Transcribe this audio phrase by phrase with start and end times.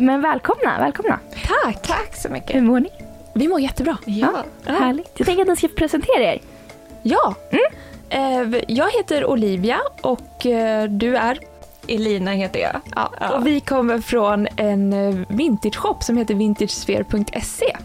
[0.00, 1.18] Men välkomna, välkomna.
[1.46, 1.82] Tack!
[1.82, 2.56] Tack så mycket.
[2.56, 2.90] Hur mår ni?
[3.34, 3.96] Vi mår jättebra.
[4.04, 5.12] Ja, Härligt.
[5.16, 6.40] Jag tänker att ni ska presentera er.
[7.02, 7.34] Ja.
[8.08, 11.38] Eh, Jag heter Olivia och eh, du är?
[11.88, 12.80] Elina heter jag.
[12.94, 13.36] Ja.
[13.36, 17.76] Och vi kommer från en eh, vintage-shop som heter vintagesphere.se.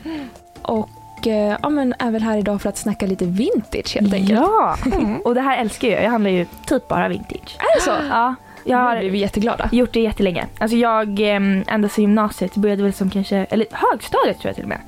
[0.62, 4.40] Och eh, ja, men är väl här idag för att snacka lite vintage helt enkelt.
[4.40, 4.76] Ja,
[5.24, 6.04] och det här älskar jag.
[6.04, 7.58] Jag handlar ju typ bara vintage.
[7.60, 7.92] Är det så?
[8.10, 9.70] Ja, jag har vi jätteglada.
[9.72, 10.48] gjort det jättelänge.
[10.58, 14.64] Alltså jag, ehm, ända sedan gymnasiet, började väl som kanske, eller högstadiet tror jag till
[14.64, 14.80] och med.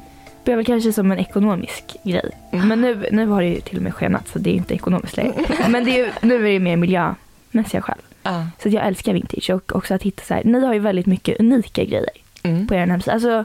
[0.43, 2.31] Började väl kanske som en ekonomisk grej.
[2.51, 5.17] Men nu, nu har det ju till och med skenat så det är inte ekonomiskt
[5.17, 5.33] längre.
[5.69, 7.97] Men det är, ju- nu är det mer miljömässiga skäl.
[8.23, 8.47] Ja.
[8.63, 11.39] Så jag älskar vintage och också att hitta så här, ni har ju väldigt mycket
[11.39, 12.09] unika grejer
[12.43, 12.67] Mm.
[12.67, 13.13] på er hemsida.
[13.13, 13.43] Alltså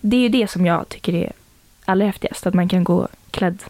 [0.00, 1.32] det är ju det som jag tycker är
[1.84, 3.62] allra häftigast, att man kan gå klädd,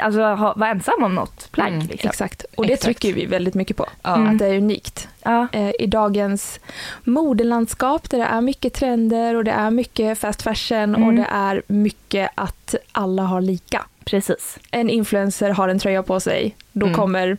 [0.00, 2.10] alltså ha, vara ensam om något plagg Mm, liksom.
[2.10, 2.44] Exakt.
[2.56, 2.84] Och det Exakt.
[3.00, 3.86] trycker vi väldigt mycket på.
[4.04, 4.28] Mm.
[4.28, 5.08] Att det är unikt.
[5.22, 6.60] Ja, eh, i dagens
[7.04, 11.16] modelandskap där det är mycket trender och det är mycket fast fashion och Mm.
[11.16, 13.84] det är mycket att alla har lika.
[14.04, 14.58] precis.
[14.70, 16.96] En influencer har en tröja på sig, då Mm.
[16.98, 17.36] kommer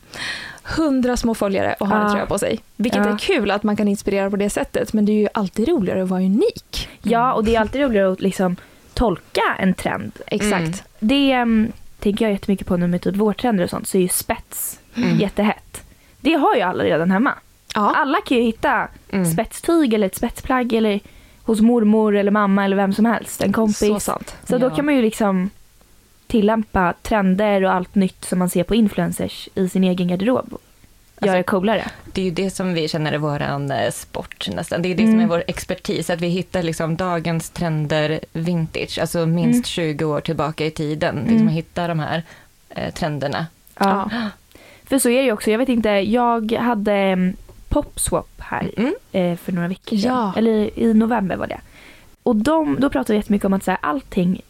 [0.64, 2.12] hundra små följare och har en Ja.
[2.12, 2.60] tröja på sig.
[2.76, 3.14] Vilket Ja.
[3.14, 6.04] är kul att man kan inspirera på det sättet, men det är ju alltid roligare
[6.04, 6.90] att vara unik.
[7.02, 8.56] Ja, och det är alltid roligare att liksom
[8.94, 10.12] tolka en trend.
[10.28, 10.54] Exakt.
[10.62, 10.74] Mm.
[11.00, 11.72] Det um,
[12.02, 15.18] tänker jag jättemycket på nu med typ vårtrender och sånt, så är ju spets Mm.
[15.20, 15.84] jättehett.
[16.22, 17.34] Det har ju alla redan hemma.
[17.76, 17.94] Ja.
[17.96, 19.26] Alla kan ju hitta Mm.
[19.26, 21.00] spetstyg eller ett spetsplagg eller
[21.44, 23.78] hos mormor eller mamma eller vem som helst, en kompis.
[23.78, 24.36] Så sant.
[24.50, 24.76] Så då Ja.
[24.76, 25.50] kan man ju liksom
[26.28, 30.58] tillämpa trender och allt nytt som man ser på influencers i sin egen garderob.
[31.28, 31.88] Göra det coolare.
[32.14, 34.82] Det är ju det som vi känner är våran eh, sport nästan.
[34.82, 35.14] Det är det Mm.
[35.16, 39.98] som är vår expertis, att vi hittar liksom dagens trender vintage, alltså minst Mm.
[39.98, 41.18] 20 år tillbaka i tiden.
[41.18, 41.32] Mm.
[41.32, 42.24] Liksom hitta de här
[42.70, 43.46] eh, trenderna.
[43.80, 44.10] Ja.
[44.84, 45.52] För så är det ju också.
[45.52, 47.36] Jag vet inte, jag hade mm,
[47.70, 48.94] Popswap här Mm.
[49.12, 50.12] eh, för några veckor sedan.
[50.12, 50.34] Ja.
[50.38, 51.60] Eller i november var det.
[52.24, 54.42] Och de, då pratade vi jättemycket om att så här, allting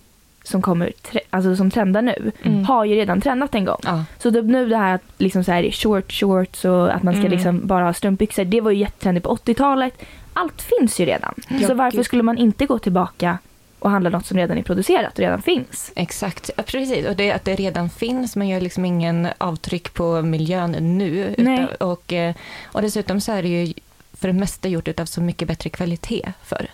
[0.43, 0.93] som kommer,
[1.29, 2.65] alltså som trendar nu, Mm.
[2.65, 3.79] har ju redan trendat en gång.
[3.83, 4.03] Ja.
[4.19, 7.31] Så nu det här att liksom så här, short shorts och att man ska Mm.
[7.31, 9.93] liksom bara ha strumpbyxor, det var ju jättetrendigt på 80-talet.
[10.33, 11.33] Allt finns ju redan.
[11.47, 12.05] Ja, så varför gud.
[12.05, 13.37] skulle man inte gå tillbaka
[13.79, 15.91] och handla något som redan är producerat och redan finns?
[15.95, 17.07] Exakt, ja, precis.
[17.07, 21.35] Och det att det redan finns, man gör liksom ingen avtryck på miljön nu.
[21.37, 21.63] Nej.
[21.63, 22.35] Utan, och, eh,
[22.65, 23.73] och dessutom så är det ju
[24.13, 26.67] för det mesta gjort utav så mycket bättre kvalitet förr.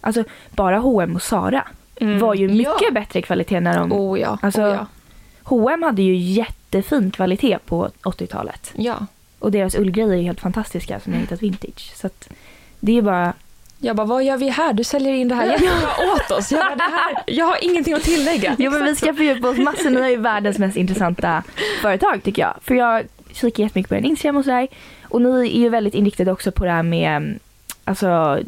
[0.00, 1.64] Alltså bara H&M och Zara
[2.02, 2.18] Mm.
[2.18, 2.90] var ju mycket Ja.
[2.92, 4.38] bättre kvalitet när de Oh ja.
[4.42, 4.86] Alltså- oh ja.
[5.42, 8.72] H&M hade ju jättefin kvalitet på 80-talet.
[8.76, 9.06] Ja,
[9.38, 11.92] Och deras ullgrejer är helt fantastiska som jag har hittat vintage.
[11.94, 12.28] Så att
[12.80, 13.32] det är bara...
[13.78, 14.72] Jag bara, vad gör vi här?
[14.72, 16.52] Du säljer in det här jättebra åt oss.
[16.52, 18.56] Jag, bara, det här, jag har ingenting att tillägga.
[18.58, 19.90] Jo men vi ska fördjupa oss massor.
[19.90, 21.42] Ni är ju världens mest intressanta
[21.82, 22.54] företag tycker jag.
[22.62, 23.02] För jag
[23.32, 24.68] kikar jättemycket på er Instagram och sådär.
[25.02, 27.38] Och ni är ju väldigt inriktade också på det här med
[27.84, 28.38] alltså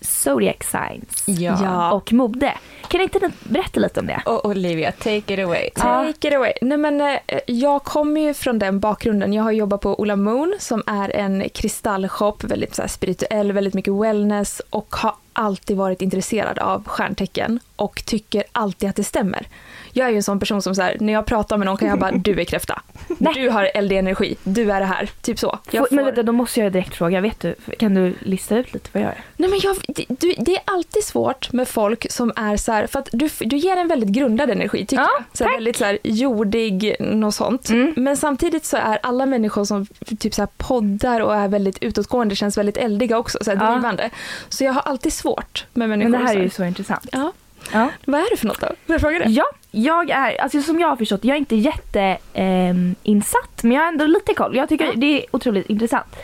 [0.00, 1.58] zodiac signs ja.
[1.62, 1.92] Ja.
[1.92, 2.54] och mode.
[2.88, 4.22] Kan inte ni berätta lite om det?
[4.26, 5.70] Och Olivia, take it away.
[5.74, 6.52] Take it away.
[6.60, 9.32] Nej, men, eh, jag kommer ju från den bakgrunden.
[9.32, 13.74] Jag har jobbat på Ola Moon som är en kristallshop, väldigt så här, spirituell, väldigt
[13.74, 19.46] mycket wellness och har alltid varit intresserad av stjärntecken och tycker alltid att det stämmer.
[19.92, 21.88] Jag är ju en sån person som så här, när jag pratar med någon kan
[21.88, 22.82] jag bara, du är kräfta.
[23.18, 23.34] Nej.
[23.34, 25.10] Du har eldig energi, du är det här.
[25.22, 25.58] Typ så.
[25.70, 27.20] Jag Får, Men vänta, då måste jag direkt fråga.
[27.20, 29.24] Vet du, kan du lista ut lite vad jag är?
[29.36, 29.76] Nej, men jag,
[30.08, 33.56] det, det är alltid svårt med folk som är så här, för att du, du
[33.56, 35.24] ger en väldigt grundad energi tycker Ja, jag.
[35.38, 37.68] Så här, väldigt så här, jordig, något sånt.
[37.68, 37.94] Mm.
[37.96, 39.86] Men samtidigt så är alla människor som
[40.18, 43.72] typ så här, poddar och är väldigt utåtgående känns väldigt eldiga också, så här, Ja.
[43.72, 44.10] drivande.
[44.48, 46.10] Så jag har allid svårt med människor.
[46.10, 47.06] Men det här är ju så intressant.
[47.12, 47.32] Ja,
[47.72, 47.88] Ja.
[48.04, 48.66] vad är det för något då?
[48.66, 49.24] Får jag fråga det?
[49.30, 53.72] Ja, jag är, alltså som jag har förstått, jag är inte jätteinsatt ehm, insatt, men
[53.72, 54.56] jag har ändå lite koll.
[54.56, 54.92] Jag tycker Ja.
[54.96, 56.16] det är otroligt intressant.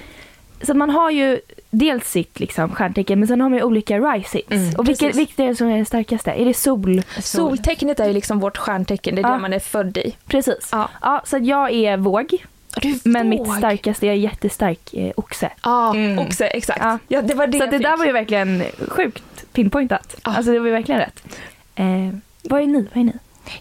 [0.62, 4.50] Så man har ju dels sitt liksom, stjärntecken, men sen har man ju olika risings.
[4.50, 6.30] Mm, och vilket, vilket är det som är det starkaste?
[6.30, 7.02] Är det sol?
[7.20, 9.32] Soltecknet är ju liksom vårt stjärntecken, det är Ja.
[9.34, 10.16] det man är född i.
[10.26, 10.68] Precis.
[10.72, 10.88] Ja.
[11.02, 12.38] Ja, så jag är våg, Du
[13.04, 15.50] men mitt starkaste är jättestark eh, oxe.
[15.62, 16.18] Ja, Mm.
[16.18, 16.78] också, exakt.
[16.82, 16.98] Ja.
[17.08, 17.22] Ja.
[17.22, 17.86] det var det så jag det fick.
[17.86, 19.22] där var ju verkligen sjukt
[19.52, 20.16] pinpointat.
[20.24, 20.34] Ja.
[20.36, 21.24] Alltså det var ju verkligen rätt.
[21.74, 21.86] Eh,
[22.42, 22.88] vad är ni?
[22.94, 23.12] Vad är ni?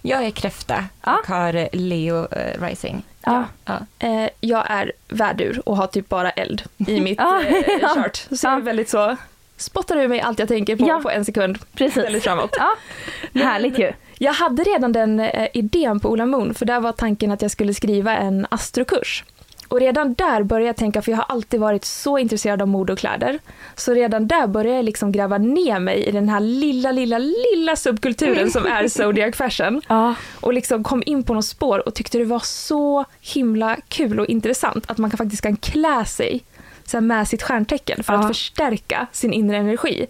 [0.01, 1.17] Jag är kräfta Ja.
[1.19, 3.03] och har eh, Leo eh, Rising.
[3.21, 3.43] Ja.
[3.65, 3.79] Ja.
[3.99, 8.25] Eh, jag är värdur och har typ bara eld i mitt eh, chart.
[8.31, 9.15] Så jag är väldigt så,
[9.57, 10.99] spottar ur mig allt jag tänker på Ja.
[11.03, 11.57] på en sekund.
[11.75, 12.03] Precis.
[12.03, 12.55] Väldigt framåt.
[12.59, 12.75] Ja.
[13.43, 13.91] Härligt ju.
[14.19, 17.51] Jag hade redan den eh, idén på Ola Moon, för där var tanken att jag
[17.51, 19.23] skulle skriva en astrokurs.
[19.69, 22.93] Och redan där började jag tänka, för jag har alltid varit så intresserad av mode
[22.93, 23.39] och kläder,
[23.75, 27.75] så redan där började jag liksom gräva ner mig i den här lilla, lilla, lilla
[27.75, 29.81] subkulturen som är Zodiac Fashion.
[29.89, 30.15] Ja.
[30.41, 34.25] Och liksom kom in på något spår och tyckte det var så himla kul och
[34.25, 36.43] intressant att man kan faktiskt kan klä sig
[36.85, 38.19] så med sitt stjärntecken för Ja.
[38.19, 40.05] att förstärka sin inre energi.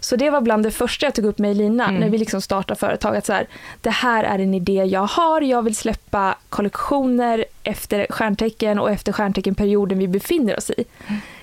[0.00, 2.00] Så det var bland det första jag tog upp med Elina Mm.
[2.00, 3.16] när vi liksom startade företag.
[3.16, 3.46] Att så här,
[3.80, 5.40] det här är en idé jag har.
[5.40, 10.84] Jag vill släppa kollektioner efter stjärntecken och efter stjärnteckenperioden vi befinner oss i.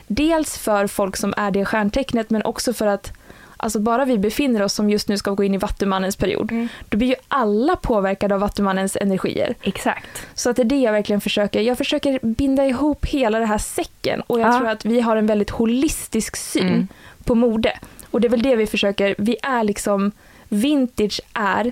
[0.07, 3.11] Dels för folk som är det stjärntecknet men också för att
[3.59, 6.67] Alltså bara vi befinner oss som just nu ska gå in i Vattumannens period, Mm.
[6.89, 9.55] då blir ju alla påverkade av Vattumannens energier.
[9.61, 10.27] Exakt.
[10.33, 11.61] Så att det är det jag verkligen försöker.
[11.61, 14.57] Jag försöker binda ihop hela den här säcken och jag Ja.
[14.57, 16.87] tror att vi har en väldigt holistisk syn Mm.
[17.23, 17.71] på mode.
[18.17, 20.11] Och det är väl det vi försöker, vi är liksom,
[20.49, 21.71] vintage är,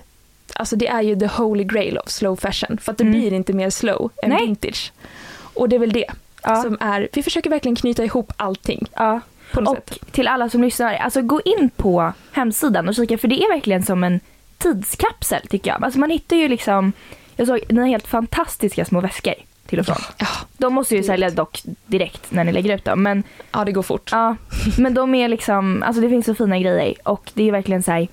[0.54, 2.78] alltså det är ju the holy grail of slow fashion.
[2.78, 3.20] För att det Mm.
[3.20, 4.46] blir inte mer slow än Nej.
[4.46, 4.92] vintage.
[5.38, 6.06] Och det är väl det
[6.44, 6.56] Ja.
[6.56, 9.20] som är, vi försöker verkligen knyta ihop allting ja.
[9.54, 10.12] på något Och sätt.
[10.12, 13.84] till alla som lyssnar, alltså gå in på hemsidan och kika för det är verkligen
[13.84, 14.20] som en
[14.58, 15.84] tidskapsel tycker jag.
[15.84, 16.92] Alltså man hittar ju liksom,
[17.36, 19.34] jag såg några helt fantastiska små väskor
[19.68, 19.98] till och från.
[20.18, 20.28] Ja,
[20.58, 23.04] De måste ju sälja dock direkt när ni lägger ut dem.
[23.04, 24.10] Men, ja det går fort.
[24.12, 24.36] ja,
[24.78, 27.92] men de är liksom, alltså det finns så fina grejer och det är verkligen så
[27.92, 28.08] här,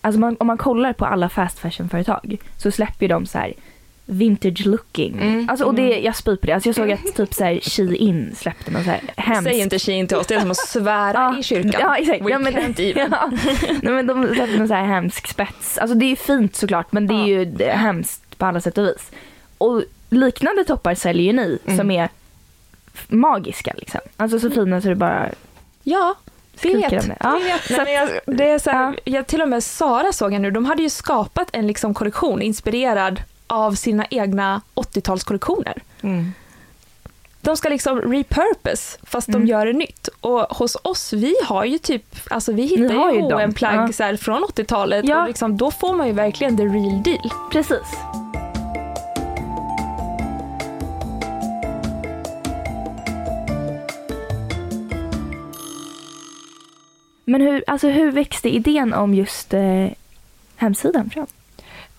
[0.00, 3.52] alltså man, om man kollar på alla fast fashion-företag så släpper ju de så här
[4.10, 5.18] vintage looking.
[5.20, 5.48] Mm.
[5.50, 6.52] Alltså, och det, jag spyr på det.
[6.52, 9.78] Alltså, jag såg att typ så här Shein släppte någon så här hemskt Säg inte
[9.78, 11.80] Shein till oss, det är som att svära Ja, i kyrkan.
[11.80, 12.24] Ja, exakt.
[12.24, 13.10] We ja, men, can't even.
[13.20, 13.30] Ja.
[13.82, 15.78] Nej, men de släppte någon så här hemsk spets.
[15.78, 17.26] Alltså det är fint såklart men det är Ja.
[17.26, 19.10] ju är hemskt på alla sätt och vis.
[19.58, 21.78] Och liknande toppar säljer ju ni Mm.
[21.78, 22.08] som är
[23.08, 24.00] magiska liksom.
[24.16, 25.28] Alltså så fina så det bara
[25.82, 26.14] Ja,
[26.62, 26.90] vet.
[26.90, 27.16] det.
[27.20, 27.40] Ja.
[27.70, 29.12] Nej, jag, det är så här, Ja.
[29.12, 32.42] jag, till och med Sara såg jag nu, de hade ju skapat en liksom kollektion
[32.42, 35.74] inspirerad av sina egna 80-talskollektioner.
[36.02, 36.32] Mm.
[37.40, 39.40] De ska liksom repurpose fast Mm.
[39.40, 40.08] de gör det nytt.
[40.20, 43.32] Och hos oss, vi har ju typ, alltså vi hittar ju ju dem.
[43.32, 44.16] H&M-plagg Ja.
[44.16, 45.20] från 80-talet Ja.
[45.22, 47.30] och liksom, då får man ju verkligen the real deal.
[47.52, 47.96] precis.
[57.28, 59.86] Men hur, alltså hur växte idén om just eh,
[60.56, 61.26] hemsidan fram?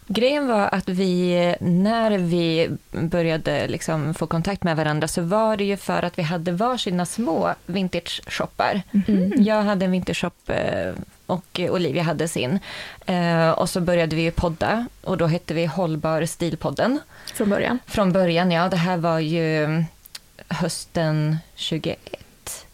[0.07, 5.63] Grejen var att vi, när vi började liksom få kontakt med varandra så var det
[5.63, 8.81] ju för att vi hade varsina små vintage-shoppar.
[9.07, 9.33] Mm.
[9.43, 10.93] Jag hade en vintage-shop eh,
[11.25, 12.59] och Olivia hade sin.
[13.05, 16.99] Eh, Och så började vi ju podda och då hette vi Hållbar stilpodden.
[17.33, 17.79] Från början.
[17.85, 19.83] Från början, ja, det här var ju
[20.47, 21.99] hösten 21.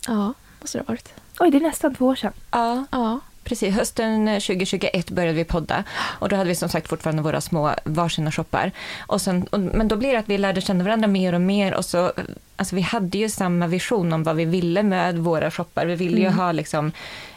[0.07, 1.13] Ja, måste det ha varit.
[1.39, 2.33] Oj, det är nästan två år sedan.
[2.51, 3.19] Ja, Ja.
[3.43, 5.83] Precis, hösten 2021 började vi podda
[6.19, 8.71] och då hade vi som sagt fortfarande våra små varsina shoppar.
[8.99, 11.73] Och sen, och, men då blir det att vi lärde känna varandra mer och mer
[11.73, 12.11] och så,
[12.55, 15.85] alltså vi hade ju samma vision om vad vi ville med våra shoppar.
[15.85, 16.39] Vi ville ju Mm.
[16.39, 16.91] ha liksom,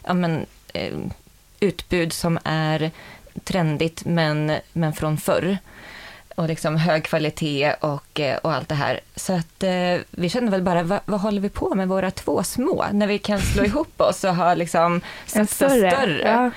[0.04, 0.94] ja men, eh,
[1.60, 2.90] utbud som är
[3.44, 5.58] trendigt men, men från förr.
[6.38, 9.00] Och liksom hög kvalitet och, eh, och allt det här.
[9.16, 12.42] Så att eh, vi kände väl bara, vad, vad håller vi på med våra två
[12.42, 12.84] små?
[12.92, 15.00] När vi kan slå ihop oss och ha liksom
[15.34, 15.90] En större.
[15.90, 16.50] större.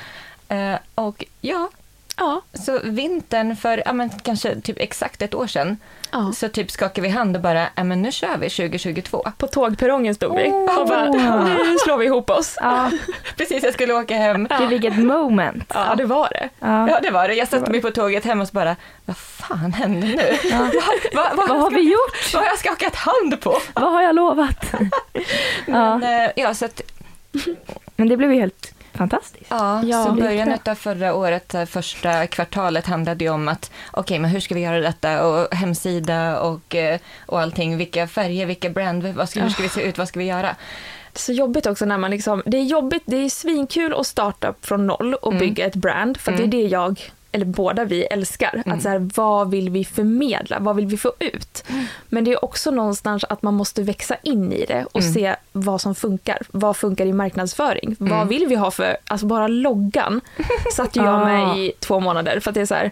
[0.49, 0.55] Ja.
[0.55, 1.69] Eh, och ja,
[2.17, 2.41] Ja.
[2.53, 5.77] så vintern för ja, men kanske typ exakt ett år sedan
[6.11, 6.31] ja.
[6.35, 9.31] så typ skakade vi hand och bara, ja men nu kör vi 2022.
[9.37, 12.57] På tågperrongen stod vi och bara, nu slår vi ihop oss.
[12.61, 12.91] Ja,
[13.37, 14.47] Precis, jag skulle åka hem.
[14.59, 15.71] det vilket moment.
[15.73, 16.49] Ja, det var det.
[16.59, 16.89] Ja.
[16.89, 17.33] Ja, det var det.
[17.33, 18.75] Jag satte mig på tåget hem och så bara,
[19.05, 20.37] vad fan hände nu?
[20.43, 20.57] Ja.
[21.13, 22.33] vad, vad, Vad har jag vi gjort?
[22.33, 23.57] vad har jag skakat hand på?
[23.73, 24.65] Vad har jag lovat?
[25.65, 25.97] ja.
[25.97, 26.81] Men, eh, ja, så att,
[27.95, 28.73] Men det blev ju helt
[29.09, 29.45] fantastiskt.
[29.49, 34.29] ja, Ja, så början av förra året, första kvartalet handlade ju om att okej, men
[34.31, 39.03] hur ska vi göra detta och hemsida och, eh, och allting, vilka färger, vilka brand,
[39.03, 40.55] vad ska, hur ska vi se ut, vad ska vi göra?
[41.13, 44.87] Så jobbigt också när man liksom, det är jobbigt, det är svinkul att starta från
[44.87, 45.39] noll och Mm.
[45.39, 46.49] bygga ett brand, för Mm.
[46.49, 48.61] det är det jag, eller båda vi älskar.
[48.65, 48.77] Mm.
[48.77, 51.63] Att så här, vad vill vi förmedla, vad vill vi få ut?
[51.69, 51.85] Mm.
[52.09, 55.13] Men det är också någonstans att man måste växa in i det och Mm.
[55.13, 56.37] se vad som funkar.
[56.51, 57.95] Vad funkar i marknadsföring?
[57.99, 58.27] Vad Mm.
[58.27, 60.21] vill vi ha för, alltså bara loggan
[60.75, 61.25] satt jag Ah.
[61.25, 62.91] med i två månader för att det är så här,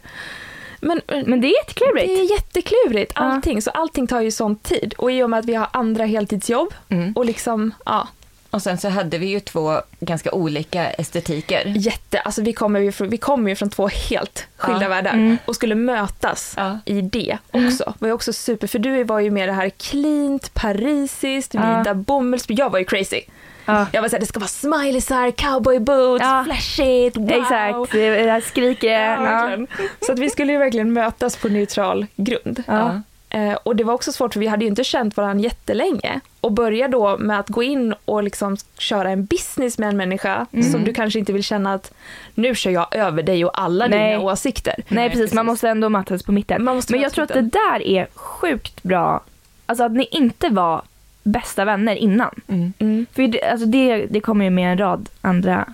[0.81, 2.07] men, Men det är jätteklurigt.
[2.07, 4.93] det är jätteklurigt allting, så allting tar ju sån tid.
[4.97, 7.13] Och i och med att vi har andra heltidsjobb Mm.
[7.13, 8.07] och liksom, ja,
[8.51, 11.63] Och sen så hade vi ju två ganska olika estetiker.
[11.65, 14.89] Jätte, alltså vi kommer ju från, vi kommer ju från två helt skilda Ja.
[14.89, 15.37] världar Mm.
[15.45, 16.79] och skulle mötas Ja.
[16.85, 17.83] i det också.
[17.83, 21.77] Det var ju också super, för du var ju mer det här cleant, parisiskt, Ja.
[21.77, 22.45] vita bomulls.
[22.47, 23.21] Jag var ju crazy.
[23.65, 23.85] Ja.
[23.91, 26.43] Jag var såhär, det ska vara smileysar, cowboy boots, Ja.
[26.45, 27.29] flashigt, wow.
[27.31, 29.65] Exakt, det här skriker Ja, ja.
[30.05, 32.63] Så att vi skulle ju verkligen mötas på neutral grund.
[32.67, 33.01] Ja.
[33.29, 36.19] Eh, och det var också svårt för vi hade ju inte känt varandra jättelänge.
[36.41, 40.45] Och börja då med att gå in och liksom köra en business med en människa
[40.53, 40.71] Mm.
[40.71, 41.93] som du kanske inte vill känna att
[42.35, 44.11] nu kör jag över dig och alla Nej.
[44.11, 44.75] dina åsikter.
[44.87, 46.63] Nej precis, man måste ändå mattas på mitten.
[46.63, 49.21] Man måste Men jag tror att det där är sjukt bra,
[49.65, 50.81] alltså att ni inte var
[51.23, 52.41] bästa vänner innan.
[52.47, 52.73] Mm.
[52.79, 53.05] Mm.
[53.13, 55.73] För det, alltså det, det kommer ju med en rad andra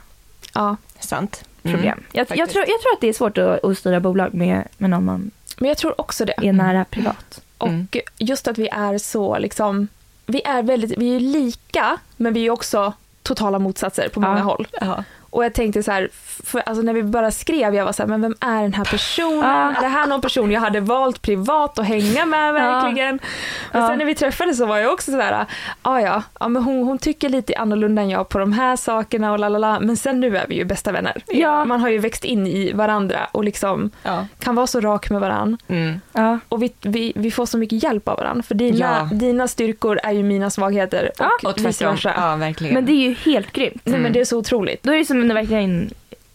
[0.54, 0.78] Ja.
[1.00, 1.44] Sant.
[1.64, 1.76] Mm.
[1.76, 2.04] problem.
[2.12, 2.52] Jag, jag, faktiskt.
[2.52, 5.32] tror, jag tror att det är svårt att, att styra bolag med, med någon man
[5.58, 6.34] Men jag tror också det.
[6.42, 7.42] är nära privat.
[7.58, 7.88] Och Mm.
[8.18, 9.88] just att vi är så liksom,
[10.26, 12.94] vi är väldigt, vi är lika, men vi är också
[13.24, 14.44] totala motsatser på många Ja.
[14.44, 14.68] håll.
[14.82, 15.04] Ja.
[15.30, 16.10] Och jag tänkte så här,
[16.44, 18.86] för, alltså när vi bara skrev, jag var så här, men vem är den här
[18.86, 19.40] personen?
[19.50, 19.72] Ja.
[19.78, 23.16] Är det här någon person jag hade valt privat att hänga med verkligen?
[23.16, 23.88] Och Ja.
[23.88, 25.46] sen när vi träffades så var jag också så där,
[25.82, 29.32] ah, ja, ja men hon, hon tycker lite annorlunda än jag på de här sakerna
[29.32, 31.24] och lalala, men sen nu är vi ju bästa vänner.
[31.28, 31.66] Ja.
[31.66, 34.26] Man har ju växt in i varandra och liksom Ja.
[34.40, 35.58] kan vara så rak med varandra.
[35.68, 36.02] Mm.
[36.14, 36.40] Ja.
[36.50, 39.16] Och vi, vi, vi får så mycket hjälp av varandra, för dina, Ja.
[39.16, 42.14] dina styrkor är ju mina svagheter och, Ja, Och vice versa.
[42.18, 42.74] Ja, verkligen.
[42.74, 43.82] Men det är ju helt grymt.
[43.84, 44.14] Nej, men Mm.
[44.14, 44.84] det är så otroligt.
[44.84, 45.90] Då är det som en verkligen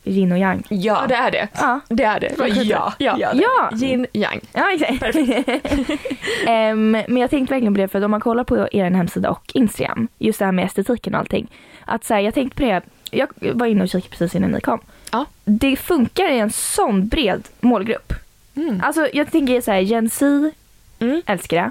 [0.04, 0.62] yin och yang.
[0.68, 0.76] ja.
[0.76, 1.48] Ja, det är det.
[1.54, 2.34] Ja, Det är det.
[2.62, 2.92] Ja.
[2.98, 3.16] ja.
[3.18, 3.30] Ja.
[3.34, 3.70] ja.
[3.82, 4.40] Yin, yang.
[4.52, 5.16] Ja, exakt.
[6.46, 9.30] Ehm, men jag tänkte verkligen på det, för att om man kollar på er hemsida
[9.30, 11.46] och Instagram, just det här med estetiken och allting.
[11.84, 14.60] Att så här, jag tänkte på det, jag var inne och kikade precis innan ni
[14.60, 14.80] kom.
[15.12, 15.24] Ja.
[15.44, 18.12] Det funkar i en sån bred målgrupp.
[18.54, 18.80] Mm.
[18.84, 20.50] Alltså jag tänker så här, Gen Z,
[20.98, 21.22] Mm.
[21.26, 21.70] älskar det.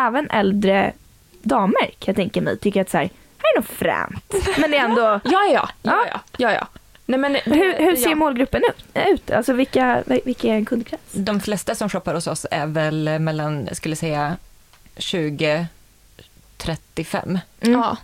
[0.00, 0.92] Även äldre
[1.42, 3.08] damer kan jag tänka mig tycker att så här
[3.56, 4.34] är nog fränt.
[4.58, 6.06] Men det är ändå, Ja, ja, ja.
[6.10, 6.20] Ja.
[6.36, 6.66] ja, ja.
[7.08, 8.14] Nej, men, hur, hur ser ja.
[8.16, 8.84] målgruppen ut?
[9.08, 9.30] ut?
[9.30, 11.12] Alltså vilka, vilka är en kundkrets?
[11.12, 14.36] De flesta som shoppar hos oss är väl mellan, skulle säga,
[14.96, 15.66] 20
[16.56, 17.38] 35.
[17.60, 17.80] Mm.
[17.80, 17.96] Ja.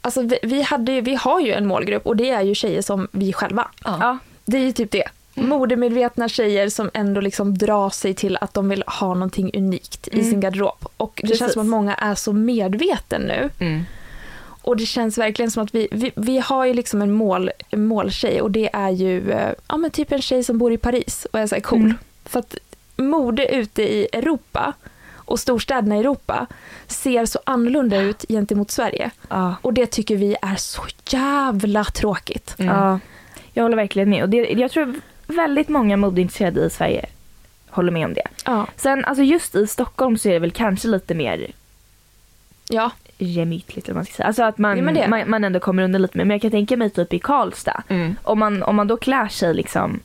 [0.00, 2.82] Alltså, vi, vi, hade, ju- vi har ju en målgrupp och det är ju tjejer
[2.82, 3.68] som vi själva.
[3.84, 4.18] Ja.
[4.44, 5.04] Det är ju typ det.
[5.34, 10.14] Modemedvetna tjejer som ändå liksom drar sig till att de vill ha någonting unikt i
[10.18, 10.30] Mm.
[10.30, 10.86] sin garderob.
[10.96, 11.38] Och det Precis.
[11.38, 13.50] känns som att många är så medveten nu.
[13.58, 13.84] Mm.
[14.62, 17.86] Och det känns verkligen som att vi, vi, vi har ju liksom en, mål, en
[17.86, 21.26] måltjej och det är ju eh, ja, men typ en tjej som bor i Paris
[21.32, 21.80] och är så här cool.
[21.80, 21.94] Mm.
[22.24, 22.56] För att
[22.96, 24.72] mode ute i Europa
[25.14, 26.46] och storstäderna i Europa
[26.86, 29.10] ser så annorlunda ut gentemot Sverige.
[29.28, 29.54] Ja.
[29.62, 32.54] Och det tycker vi är så jävla tråkigt.
[32.58, 32.76] Mm.
[32.76, 32.98] Ja,
[33.52, 34.22] jag håller verkligen med.
[34.22, 34.94] Och det, jag tror
[35.26, 37.06] väldigt många modeintresserade i Sverige
[37.68, 38.26] håller med om det.
[38.44, 38.66] Ja.
[38.76, 41.52] Sen alltså just i Stockholm så är det väl kanske lite mer
[42.68, 42.90] Ja,
[43.24, 44.26] gemytligt eller man ska säga.
[44.26, 46.24] Alltså att man, Ja, man, man ändå kommer undan lite mer.
[46.24, 47.82] Men jag kan tänka mig typ i Karlstad.
[47.88, 48.14] Mm.
[48.22, 50.00] Om man, om man då klär sig liksom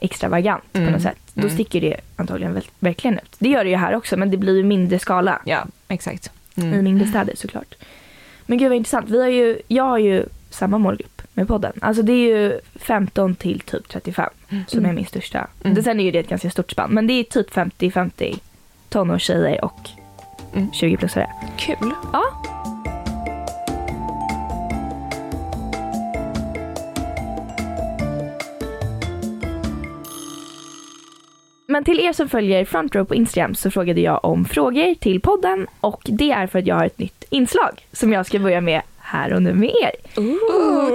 [0.00, 0.92] extravagant på Mm.
[0.92, 1.18] något sätt.
[1.34, 1.54] Då Mm.
[1.54, 3.36] sticker det antagligen väl, verkligen ut.
[3.38, 5.40] Det gör det ju här också men det blir ju mindre skala.
[5.44, 6.30] Ja, exakt.
[6.54, 6.84] i Mm.
[6.84, 7.74] mindre städer såklart.
[8.46, 9.10] Men gud vad intressant.
[9.10, 11.72] Vi har ju, jag har ju samma målgrupp med podden.
[11.80, 14.30] Alltså det är ju 15 till typ 35
[14.66, 15.46] som är min största.
[15.64, 15.74] Mm.
[15.74, 16.90] Det, sen är ju det ett ganska stort spann.
[16.90, 18.38] Men det är typ 50-50
[18.88, 19.80] tonårstjejer och
[20.54, 20.70] Mm.
[20.70, 21.30] 20-plussare.
[21.56, 21.90] kul.
[22.12, 22.22] Ja.
[31.66, 35.20] Men till er som följer Front Row på Instagram så frågade jag om frågor till
[35.20, 38.60] podden och det är för att jag har ett nytt inslag som jag ska börja
[38.60, 39.92] med här och nu med er.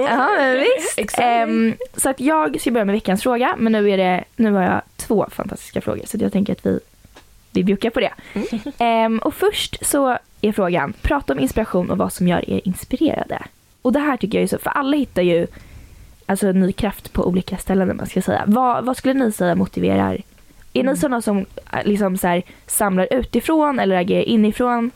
[0.08, 1.18] Ja, men visst.
[1.18, 4.62] Ehm, så att jag ska börja med veckans fråga men nu, är det, nu har
[4.62, 6.80] jag två fantastiska frågor så jag tänker att vi,
[7.52, 8.12] vi bjuckar på det.
[8.78, 13.42] Ehm, och först så är frågan, prata om inspiration och vad som gör er inspirerade.
[13.82, 15.46] Och det här tycker jag är så, för alla hittar ju
[16.26, 18.44] alltså, ny kraft på olika ställen om man ska säga.
[18.46, 20.22] Vad, vad skulle ni säga motiverar?
[20.72, 21.38] Är ni sådana som
[21.72, 24.90] äh, liksom så här, samlar utifrån eller agerar inifrån?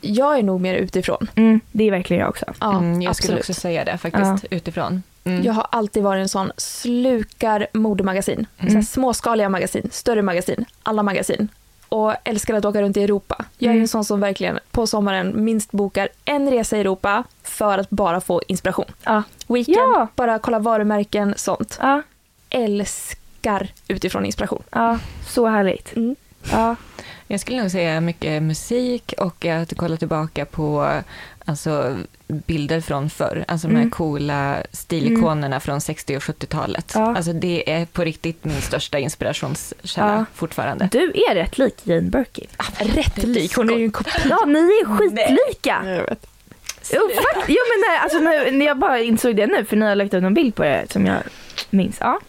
[0.00, 1.26] Jag är nog mer utifrån.
[1.34, 2.44] Mm, det är verkligen jag också.
[2.60, 3.40] Ja, Mm, jag skulle absolut.
[3.40, 5.02] också säga det faktiskt, utifrån.
[5.26, 5.42] Mm.
[5.44, 8.46] Jag har alltid varit en sån slukar modemagasin.
[8.56, 11.48] Här småskaliga magasin, större magasin, alla magasin.
[11.88, 13.44] Och älskar att åka runt i Europa.
[13.58, 13.82] Jag är Mm.
[13.82, 18.20] en sån som verkligen på sommaren minst bokar en resa i Europa för att bara
[18.20, 18.84] få inspiration.
[19.04, 19.22] Ja.
[19.46, 20.08] Weekend, Ja.
[20.16, 21.78] bara kolla varumärken, sånt.
[21.82, 22.02] Ja,
[22.50, 24.62] Älskar utifrån inspiration.
[24.70, 25.96] ja så härligt.
[25.96, 26.16] Mm.
[26.52, 26.76] Ja.
[27.26, 30.90] Jag skulle nog säga mycket musik och att kolla tillbaka på
[31.44, 31.96] alltså,
[32.28, 33.44] bilder från förr.
[33.48, 33.90] Alltså de här Mm.
[33.90, 36.92] coola stilikonerna från 60 och 70-talet.
[36.94, 37.16] Ja.
[37.16, 40.24] Alltså, det är på riktigt min största inspirationskälla Ja.
[40.34, 40.88] fortfarande.
[40.92, 42.46] Du är rätt lik Jane Birkin.
[42.78, 44.12] Rätt lik, hon är ju en kopia.
[44.30, 45.82] Ja, ni är skitlika.
[45.86, 46.26] Jag vet.
[46.92, 47.00] Jo,
[47.48, 50.14] jo men nej, alltså, nu, när jag bara insåg det nu för ni har lagt
[50.14, 51.16] ut någon bild på det som jag
[51.70, 51.96] minns.
[52.00, 52.20] Ja.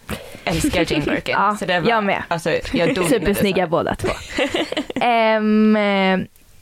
[0.44, 1.34] Älskar Jane Birkin.
[1.38, 2.22] Ja, så det var, jag med.
[2.28, 4.08] Alltså, jag dog Supersnygga båda två.
[5.04, 5.40] Eh,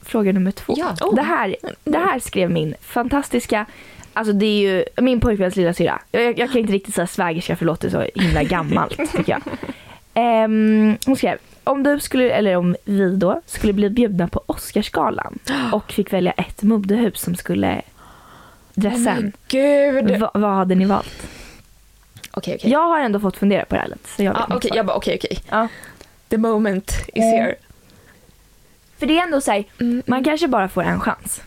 [0.07, 0.75] fråga nummer två.
[0.77, 0.95] Ja.
[1.17, 3.67] Det, här, det här skrev min fantastiska,
[4.13, 6.01] alltså det är ju min pojkväns lilla syra.
[6.13, 9.43] Jag, jag kan inte riktigt säga svägerska för det låter så himla gammalt tycker jag.
[10.15, 15.39] Ehm, hon skrev, om du skulle, eller om vi då, skulle bli bjudna på Oscarsgalan
[15.73, 17.83] och fick välja ett modehus som skulle
[18.75, 19.23] dressa en.
[19.23, 20.21] Men gud.
[20.21, 21.27] Va, vad hade ni valt?
[22.31, 22.71] Okej, okej.
[22.71, 24.09] Jag har ändå fått fundera på det här lite.
[24.17, 24.77] Så jag okej, svar.
[24.77, 25.39] jag bara okej, okej.
[25.51, 25.69] Ja.
[26.29, 27.31] The moment is Mm.
[27.45, 27.55] here.
[28.99, 30.03] För det är ändå så här, Mm.
[30.07, 31.41] man kanske bara får en chans.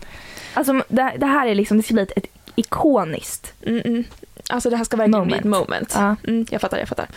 [0.53, 2.25] Alltså det, det här är liksom, det ska bli ett, ett
[2.56, 3.53] ikoniskt.
[3.65, 4.03] Mm, mm.
[4.50, 5.68] Alltså det här ska verkligen bli ett Moment.
[5.70, 5.94] moment.
[5.96, 6.15] Ja.
[6.32, 7.08] Mm, jag fattar, jag fattar.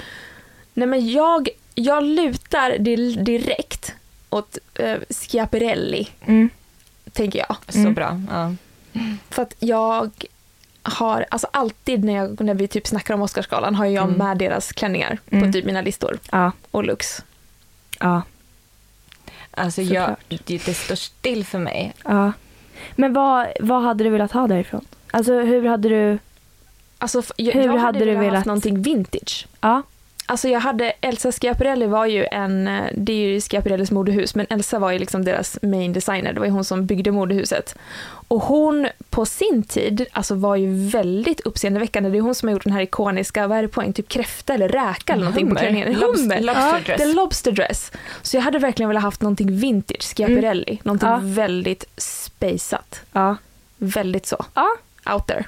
[0.74, 3.94] Nej men jag, jag lutar di- direkt
[4.30, 6.50] åt eh, Schiaparelli, Mm.
[7.12, 7.56] tänker jag.
[7.68, 7.94] Så Mm.
[7.94, 8.20] bra.
[8.30, 8.54] Ja.
[9.30, 10.10] För att jag
[10.82, 14.16] har, alltså alltid när, jag, när vi typ snackar om Oscarsgalan har jag Mm.
[14.18, 15.46] med deras klänningar Mm.
[15.46, 17.22] på typ mina listor Ja, och looks.
[18.00, 18.22] ja,
[19.54, 21.92] Alltså jag, det, det står still för mig.
[22.04, 22.32] ja.
[22.96, 24.84] Men vad, vad hade du velat ha därifrån?
[25.10, 26.18] Alltså hur hade du,
[26.98, 29.46] Alltså, jag, Hur jag hade du velat velat- haft någonting vintage.
[29.60, 29.82] ja,
[30.26, 34.46] Alltså jag hade, Elsa Schiaparelli var ju en, eh, det är ju Schiaparellis modehus, men
[34.50, 37.74] Elsa var ju liksom deras main designer, det var ju hon som byggde modehuset.
[38.28, 42.52] Och hon på sin tid, alltså var ju väldigt uppseendeväckande, det är hon som har
[42.52, 45.50] gjort den här ikoniska, vad är det på en, typ kräfta eller räka eller någonting
[45.50, 45.94] på klänningen.
[45.94, 46.40] Hummer!
[46.40, 47.00] lobster dress.
[47.00, 47.92] The Lobster Dress.
[48.22, 51.20] Så jag hade verkligen velat haft någonting vintage, Schiaparelli, någonting Ja.
[51.22, 53.00] väldigt spaceat.
[53.12, 53.36] ja,
[53.78, 54.68] Väldigt så, ja,
[55.14, 55.44] out there.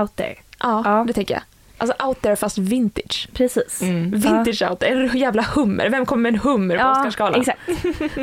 [0.00, 0.34] out there.
[0.60, 1.04] Ja, Ja.
[1.06, 1.42] det tänker jag.
[1.78, 3.28] Alltså out there fast vintage.
[3.32, 3.82] Precis.
[3.82, 4.10] Mm.
[4.10, 5.88] Vintage out there, en jävla hummer.
[5.90, 7.40] Vem kommer med en hummer på Ja, Oscarsgalan?
[7.40, 7.60] exakt.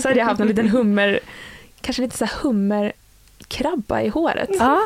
[0.01, 1.19] Så hade jag haft en liten hummer,
[1.81, 2.33] kanske lite så här
[3.49, 4.49] hummerkrabba i håret.
[4.59, 4.79] Ja,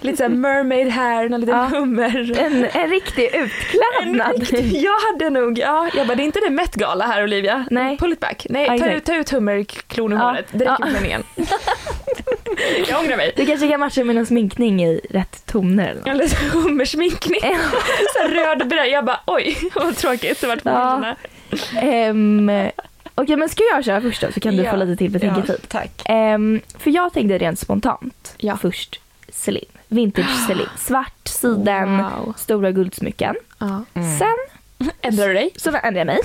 [0.00, 1.64] Lite så här mermaid hair, någon liten Ja.
[1.64, 2.38] hummer.
[2.38, 4.38] en, en riktig En utklädnad.
[4.40, 7.64] riktig- Jag hade nog, ja, jag bara det är inte det Met Gala här Olivia.
[7.70, 7.96] Nej.
[7.98, 8.46] Pull it back.
[8.50, 10.22] Nej, ta, ta ut hummerklon ur Ja.
[10.24, 10.46] håret.
[10.50, 10.84] Det räcker Ja.
[10.84, 11.22] med klänningen.
[12.88, 13.32] jag ångrar mig.
[13.36, 16.08] Du kanske kan matcha med någon sminkning i rätt toner eller något.
[16.08, 17.40] Eller så hummersminkning.
[18.14, 18.88] Så röd bröd.
[18.88, 21.14] Jag bara oj vad tråkigt det vart på Ja.
[23.14, 24.70] Okej men ska jag köra först då så kan du Ja.
[24.70, 25.68] få lite till betänketid.
[25.68, 26.02] tack.
[26.04, 28.56] Ehm, för jag tänkte rent spontant Ja.
[28.56, 29.64] först Celine.
[29.88, 30.68] Vintage Celine.
[30.78, 32.34] Svart siden, Wow.
[32.36, 33.34] stora guldsmycken.
[33.58, 33.84] Ja.
[33.94, 34.18] Mm.
[34.18, 34.36] Sen
[35.00, 35.50] Ändrar du dig?
[35.56, 36.20] så ändrade jag mig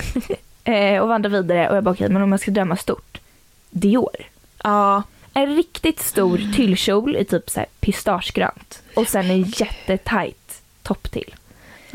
[0.95, 3.17] eh, och vandrade vidare och jag bara okej men om jag ska drömma stort.
[3.69, 4.15] Dior.
[4.63, 5.03] Ja.
[5.33, 11.35] En riktigt stor tyllkjol i typ så här pistagegrönt och sen en jättetajt topp till.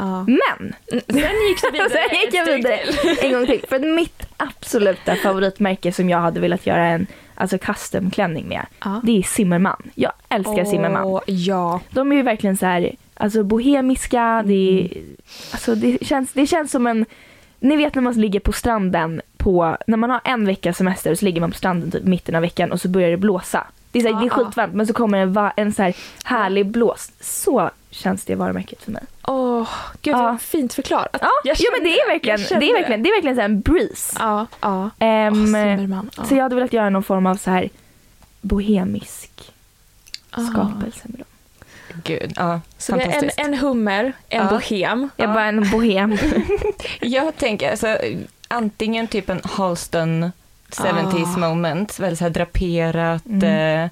[0.06, 0.24] Ja.
[0.26, 0.74] Men
[1.08, 2.80] Sen gick du vidare Sen gick jag vidare
[3.22, 3.64] en gång till.
[3.68, 9.00] För att mitt absoluta favoritmärke som jag hade velat göra en alltså custom-klänning med, Ja.
[9.04, 9.82] det är Zimmermann.
[9.94, 11.04] Jag älskar Zimmermann.
[11.04, 11.80] Åh, ja.
[11.90, 14.98] De är ju verkligen så här, alltså bohemiska, det, är,
[15.52, 17.06] alltså det, känns, det känns som en,
[17.60, 21.18] ni vet när man ligger på stranden på, när man har en veckas semester och
[21.18, 23.66] så ligger man på stranden typ mitten av veckan och så börjar det blåsa.
[23.92, 25.72] Det är, så här, Ja, det är skitvarmt men så kommer det en, va- en
[25.72, 27.12] så här härlig blås.
[27.20, 29.02] Så känns det varumärket för mig.
[29.26, 29.68] Åh,
[30.02, 30.22] gud Ja.
[30.22, 31.16] vad fint förklarat.
[31.20, 33.48] Ja, Jag jo, men det är verkligen, det är verkligen, det är verkligen så här
[33.48, 34.16] en breeze.
[34.18, 34.90] Ja, ja.
[35.00, 36.10] Åh, Zimmerman.
[36.16, 36.24] Ja.
[36.24, 37.68] Så jag hade velat göra någon form av så här
[38.40, 39.52] bohemisk
[40.30, 40.40] Ah.
[40.40, 41.26] skapelse med dem.
[42.04, 44.48] Gud, ja, Så det är en, en hummer, en Ja.
[44.50, 45.10] bohem.
[45.16, 45.34] Jag Ja.
[45.34, 46.18] bara en bohem.
[47.00, 47.98] Jag tänker alltså,
[48.48, 50.32] antingen typ en Halston
[50.76, 51.38] 70s Ah.
[51.38, 53.90] moment, väldigt så här draperat, Mm.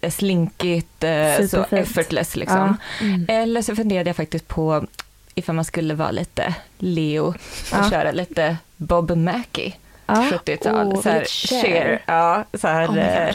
[0.00, 2.76] eh, slinkigt, eh, så effortless liksom.
[3.00, 3.26] Mm.
[3.28, 4.86] Eller så funderade jag faktiskt på
[5.34, 7.36] ifall man skulle vara lite Leo och
[7.72, 7.90] Ja.
[7.90, 9.72] köra lite Bob Mackie,
[10.06, 10.14] Ja.
[10.30, 10.92] 70-tal.
[10.94, 11.24] Åh, så här.
[11.24, 13.34] Cher, ja, så här, Oh eh,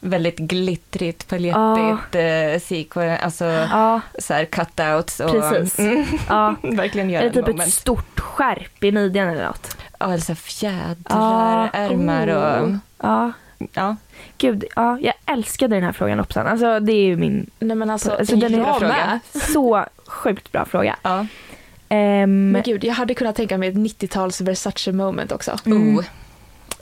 [0.00, 5.78] väldigt glittrigt, palettigt, eh, sequin, alltså Ja, så här cutouts och Precis.
[5.78, 6.54] Mm, ja.
[6.62, 7.72] verkligen göra Eller ett typ ett moment.
[7.72, 9.76] stort skärp i midjan eller något.
[10.00, 12.68] Ja, eller så fjädrar, Ja, ärmar och...
[12.68, 12.76] oh.
[13.02, 13.32] Ja,
[13.72, 13.96] Ja,
[14.38, 16.46] gud, ja, jag älskade den här frågan Lopsan.
[16.46, 19.20] Alltså det är ju min, Nej men alltså, alltså den är fråga.
[19.54, 20.96] så sjukt bra fråga.
[21.02, 21.26] ja.
[21.88, 25.56] Ehm, Men gud, jag hade kunnat tänka mig ett 90-tals Versace moment också.
[25.66, 25.98] Mm.
[25.98, 26.04] Oh,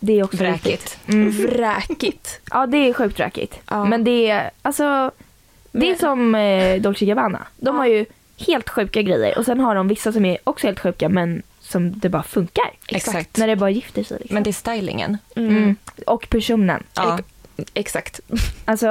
[0.01, 0.99] det är också vräkigt.
[1.09, 1.31] Mm.
[1.31, 2.41] Vräkigt.
[2.51, 3.61] Ja, det är sjukt vräkigt.
[3.71, 3.85] Ja.
[3.85, 5.11] Men det är, alltså,
[5.73, 7.47] det är Men- som eh, Dolce Gabbana.
[7.57, 7.81] De Ja.
[7.81, 8.05] har ju
[8.47, 11.99] helt sjuka grejer och sen har de vissa som är också helt sjuka men som
[11.99, 12.71] det bara funkar.
[12.89, 13.37] Exakt.
[13.37, 14.19] När det bara gifter sig.
[14.21, 14.35] Liksom.
[14.35, 15.19] Men det är stylingen.
[15.37, 15.57] Mm.
[15.57, 15.77] mm.
[16.07, 16.83] Och personen.
[16.95, 17.19] Ja,
[17.75, 18.21] Exakt.
[18.65, 18.87] Alltså,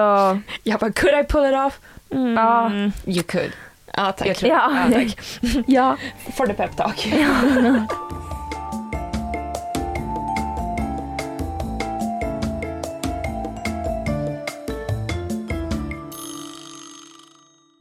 [0.64, 1.80] Jag bara, could I pull it off?
[2.10, 2.34] Mm.
[2.34, 2.72] Ja.
[3.06, 3.52] you could.
[3.94, 4.28] ja tack.
[4.28, 4.88] Jag tror- ja.
[4.90, 5.18] Ja, tack.
[5.68, 5.98] ja.
[6.38, 7.08] For the pep talk.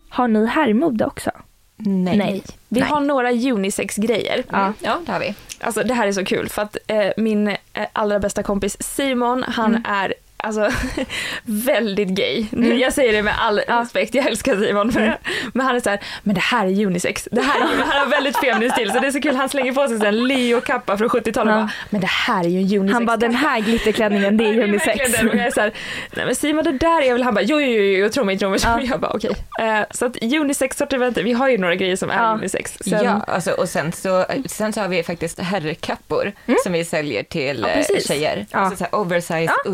[0.08, 1.30] Har ni herrmode också?
[1.76, 2.16] Nej.
[2.16, 2.42] Nej.
[2.68, 2.88] Vi Nej.
[2.88, 4.44] har några unisex-grejer.
[4.50, 4.72] Ja.
[4.80, 5.34] Ja, det har vi.
[5.60, 7.56] Alltså det här är så kul för att eh, min eh,
[7.92, 9.82] allra bästa kompis Simon, han Mm.
[9.86, 10.70] är alltså
[11.44, 12.46] väldigt gay.
[12.50, 12.78] Nu, Mm.
[12.78, 14.90] Jag säger det med all respekt, jag älskar Simon.
[14.94, 15.12] Men,
[15.54, 17.28] men han är så här, men det här är unisex.
[17.32, 19.36] Det här är, han har väldigt feminin stil så det är så kul.
[19.36, 21.44] Han slänger på sig en Leo-kappa från 70-talet och Ja.
[21.56, 22.92] bara, men det här är ju en unisex.
[22.94, 25.12] Han bara den här glitterklänningen det är unisex.
[25.12, 25.28] den.
[25.28, 25.72] Och jag är så här,
[26.16, 28.38] nej men Simon det där är väl, han bara jo jo jo, jo tro mig,
[28.38, 28.58] tro mig.
[28.62, 28.80] Ja.
[28.80, 29.30] Jag bara okej.
[29.60, 32.34] Eh, så att unisex-sortimentet, vi har ju några grejer som är Ja.
[32.34, 32.76] unisex.
[32.80, 36.32] Sen, Ja, alltså, och sen så, sen så har vi faktiskt herrkappor
[36.64, 38.08] som vi säljer till Ja, eh, precis.
[38.08, 38.46] tjejer.
[38.50, 38.58] Ja.
[38.58, 39.70] Alltså så här oversized Ja.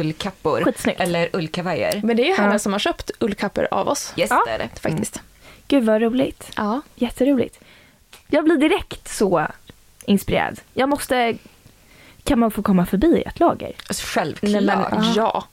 [0.56, 1.00] Ullkappor skitsnyggt.
[1.00, 2.00] eller ullkavajer.
[2.04, 2.58] Men det är ju Hanna Ja.
[2.58, 4.12] som har köpt ullkappor av oss.
[4.16, 4.80] Yes, Ja, det är det.
[4.80, 5.22] Faktiskt.
[5.68, 6.50] Gud vad roligt.
[6.56, 6.80] Ja.
[6.94, 7.58] Jätteroligt.
[8.28, 9.46] Jag blir direkt så
[10.06, 10.60] inspirerad.
[10.74, 11.34] Jag måste...
[12.24, 13.72] Kan man få komma förbi ett lager?
[13.88, 14.52] Alltså, Självklart.
[14.52, 14.78] Nej, men,
[15.14, 15.46] Ja.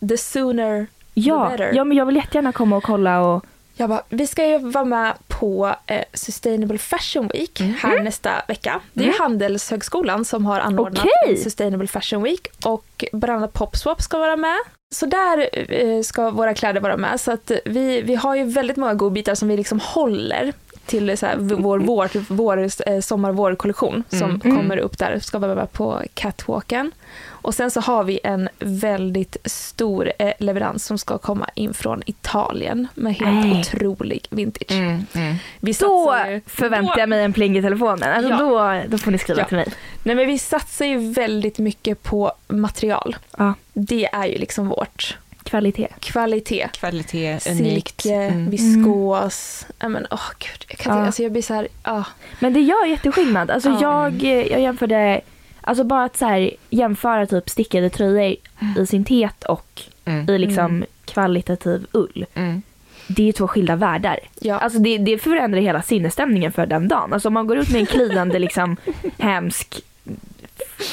[0.00, 0.08] ja.
[0.08, 1.76] The sooner Ja, the better.
[1.76, 3.44] ja men jag vill jättegärna komma och kolla och...
[3.78, 7.74] Jag bara, vi ska ju vara med på eh, Sustainable Fashion Week Mhm.
[7.82, 8.80] här nästa vecka.
[8.92, 14.02] Det är ju Handelshögskolan som har anordnat en Sustainable Fashion Week och bland annat Popswap
[14.02, 14.56] ska vara med.
[14.94, 17.20] Så där eh, ska våra kläder vara med.
[17.20, 20.52] Så att vi, vi har ju väldigt många godbitar som vi liksom håller
[20.86, 24.56] till så här, vår, vår, vår eh, sommar-vår-kollektion som Mm.
[24.56, 25.18] kommer upp där.
[25.18, 26.92] Ska vara på catwalken.
[27.28, 32.02] Och sen så har vi en väldigt stor eh, leverans som ska komma in från
[32.06, 33.60] Italien med helt Nej.
[33.60, 34.72] otrolig vintage.
[34.72, 35.34] Mm, mm.
[35.60, 38.12] Vi Då ju- förväntar då- jag mig en pling i telefonen.
[38.12, 38.36] Alltså Ja.
[38.82, 39.44] då, då får ni skriva Ja.
[39.46, 39.66] till mig.
[40.02, 43.16] Nej men vi satsar ju väldigt mycket på material.
[43.38, 43.54] Ja.
[43.72, 45.16] Det är ju liksom vårt
[45.46, 45.88] Kvalitet.
[46.00, 46.68] kvalitet.
[46.72, 48.00] Kvalitet, unikt.
[48.02, 48.50] Silke, Mm.
[48.50, 49.66] viskos.
[49.78, 50.98] Ja men åh gud, jag, kan Ja.
[50.98, 52.04] inte, alltså, jag blir så här, ah.
[52.40, 53.50] Men det gör jätteskillnad.
[53.50, 54.10] Alltså Ja.
[54.10, 55.20] jag, jag jämförde,
[55.60, 58.36] alltså bara att så här, jämföra typ stickade tröjor
[58.78, 60.30] i syntet och Mm.
[60.30, 60.84] i liksom Mm.
[61.04, 62.26] kvalitativ ull.
[62.34, 62.62] Mm.
[63.08, 64.18] Det är två skilda världar.
[64.40, 64.58] Ja.
[64.58, 67.12] Alltså det, det förändrar hela sinnesstämningen för den dagen.
[67.12, 68.76] Alltså om man går ut med en kliande liksom
[69.18, 69.80] hemsk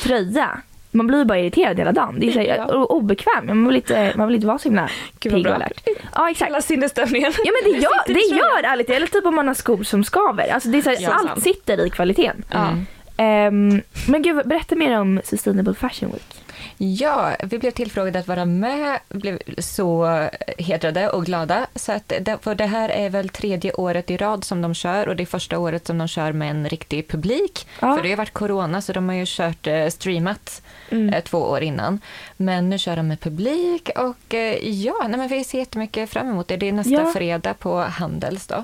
[0.04, 0.62] tröja.
[0.96, 2.16] Man blir bara irriterad hela dagen.
[2.20, 2.66] Det är så här, Ja.
[2.86, 3.46] obekväm.
[3.48, 5.88] Man vill, inte, man vill inte vara så himla pigg och alert.
[6.16, 6.50] Ja exakt.
[6.50, 7.34] Hela sinnesstämningen.
[7.46, 7.92] Ja men det gör,
[8.30, 10.48] det gör ärligt Eller typ om man har skor som skaver.
[10.54, 11.44] Alltså det är så här, Ja, allt sant.
[11.44, 12.44] sitter i kvaliteten.
[12.52, 12.86] Mm.
[13.18, 16.43] Ehm, men gud, berätta mer om Sustainable Fashion Week.
[16.86, 20.20] Ja, vi blev tillfrågade att vara med, blev så
[20.58, 21.68] hedrade och glada.
[21.76, 25.08] Så att det, för det här är väl tredje året i rad som de kör
[25.08, 27.68] och det är första året som de kör med en riktig publik.
[27.80, 27.96] Ja.
[27.96, 31.14] För det har varit corona så de har ju kört eh, streamat Mm.
[31.14, 32.00] eh, två år innan.
[32.38, 36.30] Men nu kör de med publik och eh, ja, nej, men vi ser jättemycket fram
[36.30, 36.58] emot det.
[36.58, 37.12] Det är nästa Ja.
[37.16, 38.64] fredag på Handels då.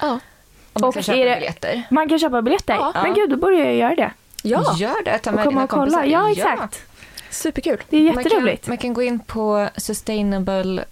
[0.00, 0.08] Ja.
[0.72, 1.82] Om man Och ska köpa det- biljetter.
[1.90, 2.74] Man kan köpa biljetter.
[2.74, 2.92] Ja.
[3.02, 4.10] Men gud, då borde jag göra det.
[4.42, 5.82] ja, Gör det, ta Och med komma dina och kolla.
[5.84, 6.04] kompisar.
[6.04, 6.82] Ja, exakt.
[7.36, 7.78] Superkul.
[7.90, 8.64] Det är Man jätteroligt.
[8.64, 10.84] kan, man kan gå in på sustainable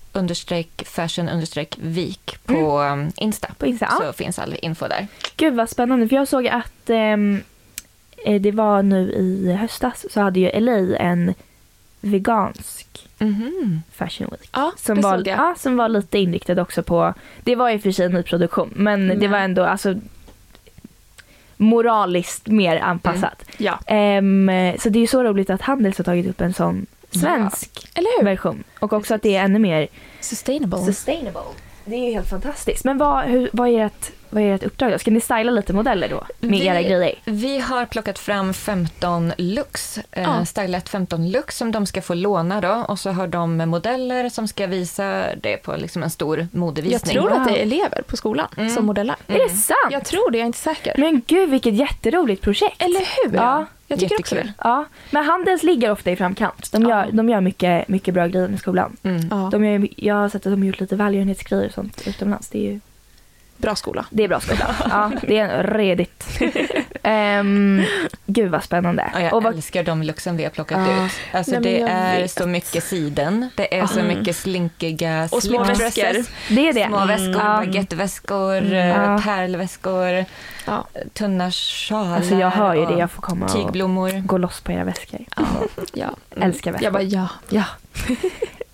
[0.85, 1.29] fashion
[1.79, 3.49] vik på um, Insta.
[3.59, 4.07] På Insta, ja.
[4.07, 5.07] Så finns all info där.
[5.37, 6.09] Gud vad spännande.
[6.09, 7.41] För jag såg att ehm,
[8.27, 11.35] eh, det var nu i höstas så hade ju LA en
[12.01, 13.09] vegansk
[13.93, 14.49] Fashion Week.
[14.53, 17.83] Ja, Som det var, ja, som var lite inriktad också på, det var i och
[17.83, 19.31] för sig nyproduktion, men det Mm.
[19.31, 19.95] var ändå alltså
[21.57, 23.45] moraliskt mer anpassat.
[23.57, 23.79] Ja.
[23.87, 27.89] Ehm, så det är ju så roligt att Handels har tagit upp en sån svensk
[27.95, 28.25] hur?
[28.25, 28.65] version.
[28.81, 29.89] Och också att det är ännu mer
[30.21, 30.79] Sustainable.
[30.79, 31.41] sustainable.
[31.85, 32.85] Det är ju helt fantastiskt.
[32.85, 34.99] Men vad, hur, vad, är ert, vad är ert uppdrag då?
[34.99, 36.25] Ska ni styla lite modeller då?
[36.41, 37.15] Med Vi- era grejer?
[37.25, 40.45] Vi har plockat fram 15 looks, eh, Ja.
[40.45, 44.49] stylat 15 looks som de ska få låna då och så har de modeller som
[44.49, 47.13] ska visa det på liksom en stor jag modevisning.
[47.17, 47.59] tror att det Wow.
[47.59, 48.71] är elever på skolan Mm.
[48.71, 49.17] som modellar.
[49.27, 49.77] Är det sant?
[49.91, 50.95] Jag tror det, jag är inte säker.
[50.99, 52.83] Men gud vilket jätteroligt projekt.
[52.83, 53.37] Eller hur?
[53.37, 53.67] Ja.
[53.87, 54.53] Jag tycker också Jättekul.
[54.59, 54.65] det.
[54.69, 56.73] Ja, men Handels ligger ofta i framkant.
[56.73, 57.07] De gör, Ja.
[57.13, 58.97] de gör mycket, mycket bra grejer med skolan.
[59.03, 59.29] Mm.
[59.31, 59.49] Ja.
[59.53, 62.49] De gör, jag har sett att de har gjort lite välgörenhetsgrejer och sånt utomlands.
[62.49, 62.81] Det är ju
[63.57, 64.07] Bra skola.
[64.11, 64.77] det är bra skola.
[64.91, 66.41] Ja, det är redigt.
[67.41, 67.85] um,
[68.27, 69.11] gud vad spännande.
[69.15, 71.07] Ja, jag och vad, älskar de looksen vi har plockat Ja.
[71.07, 71.13] ut.
[71.33, 72.31] Alltså Nej, det är vet.
[72.31, 74.19] så mycket siden, det är så Mm.
[74.19, 76.25] mycket slinkiga Och små väskor.
[76.55, 76.87] det är det.
[76.87, 77.57] Små väskor, Ja.
[77.67, 78.73] baguetteväskor, Mm.
[78.73, 79.21] eh, Ja.
[79.25, 80.25] pärlväskor,
[80.67, 80.85] Ja.
[81.13, 82.17] tunna sjalar.
[82.17, 82.99] Alltså jag hör ju det.
[82.99, 85.21] Jag får komma och gå loss på era väskor.
[85.93, 86.11] ja.
[86.41, 86.85] Älskar väskor.
[86.85, 87.29] Jag bara ja.
[87.49, 87.65] Ja.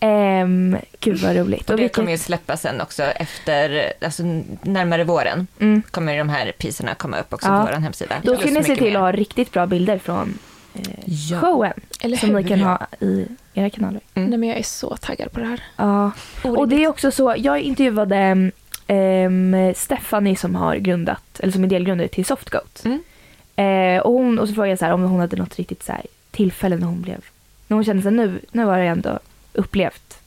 [0.00, 1.70] Um, gud vad roligt.
[1.70, 4.22] Och det vilket- kommer ju släppas sen också efter, alltså
[4.62, 7.60] närmare våren, mm, kommer de här priserna komma upp också Ja.
[7.66, 8.14] på vår hemsida.
[8.22, 8.94] då ska ni se till mer.
[8.94, 10.38] att ha riktigt bra bilder från
[10.74, 11.40] eh, Ja.
[11.40, 11.72] showen.
[12.00, 12.36] Eller Som hur?
[12.42, 14.00] ni kan ha i era kanaler.
[14.14, 14.30] Mm.
[14.30, 15.60] Nej men jag är så taggad på det här.
[15.76, 16.10] Ja.
[16.42, 18.50] Och det är också så, jag intervjuade
[18.88, 22.82] um, Stephanie som har grundat, eller som är delgrundare till Softgoat.
[22.84, 23.00] Mm.
[23.56, 25.92] Eh, och, hon, och så frågade jag så här, om hon hade något riktigt så
[25.92, 27.24] här, tillfälle när hon blev,
[27.66, 29.18] när hon kände sig nu, nu har jag ändå
[29.52, 30.18] upplevt,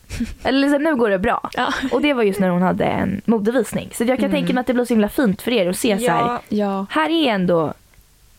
[0.43, 1.49] eller så nu går det bra.
[1.53, 1.73] Ja.
[1.91, 3.89] Och det var just när hon hade en modevisning.
[3.93, 4.31] Så jag kan Mm.
[4.41, 6.41] tänka mig att det blir så himla fint för er att se så här, Ja,
[6.49, 6.86] Ja.
[6.89, 7.73] här är ändå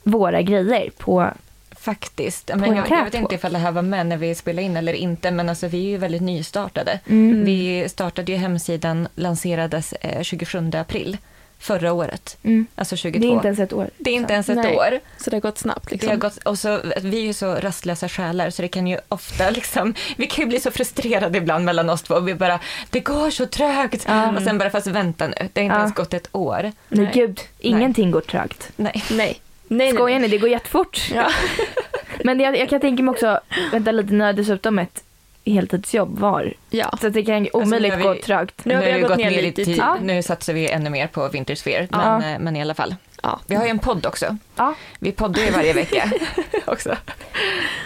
[0.02, 1.30] våra grejer på,
[1.76, 2.50] faktiskt.
[2.50, 4.76] en Men jag, jag vet inte ifall det här var med när vi spelade in
[4.76, 7.00] eller inte, men alltså vi är ju väldigt nystartade.
[7.06, 11.16] mm, Vi startade ju hemsidan, lanserades eh, 27 april
[11.64, 12.66] förra året, mm.
[12.74, 13.18] alltså 22.
[13.18, 13.90] det är inte ens ett år.
[13.98, 14.76] Det är inte ens ett Nej.
[14.76, 15.00] år.
[15.18, 16.10] Så det har gått snabbt Det liksom.
[16.10, 19.50] har gått, och så, vi är ju så rastlösa själar så det kan ju ofta
[19.50, 22.20] liksom, vi kan ju bli så frustrerade ibland mellan oss två.
[22.20, 24.04] Vi bara, det går så trögt.
[24.08, 24.36] Ja.
[24.36, 25.78] Och sen bara, fast vänta nu, det har inte Ja.
[25.78, 26.62] ens gått ett år.
[26.62, 27.10] Nej Nej.
[27.14, 28.70] gud, ingenting går trögt.
[28.76, 29.04] Nej.
[29.10, 29.40] Nej.
[29.68, 30.28] Nej, Skojar nej.
[30.28, 30.28] ni?
[30.28, 31.10] Det går jättefort.
[31.14, 31.30] Ja.
[32.24, 33.40] Men jag, jag kan tänka mig också,
[33.72, 35.02] vänta lite, ni har dessutom ett
[35.44, 36.52] heltidsjobb var.
[36.70, 36.90] Ja.
[37.00, 38.64] Så det kan omöjligt nu har gå vi- trögt.
[38.64, 39.76] Nu har vi gått ner lite i tid.
[39.78, 39.96] Ja.
[40.02, 42.18] Nu satsar vi ännu mer på Vintersphere, Ja.
[42.18, 42.94] men, eh, men i alla fall.
[43.22, 43.40] Ja.
[43.46, 44.36] Vi har ju en podd också.
[44.56, 44.74] Ja.
[44.98, 46.10] Vi poddar ju varje vecka
[46.66, 46.96] också.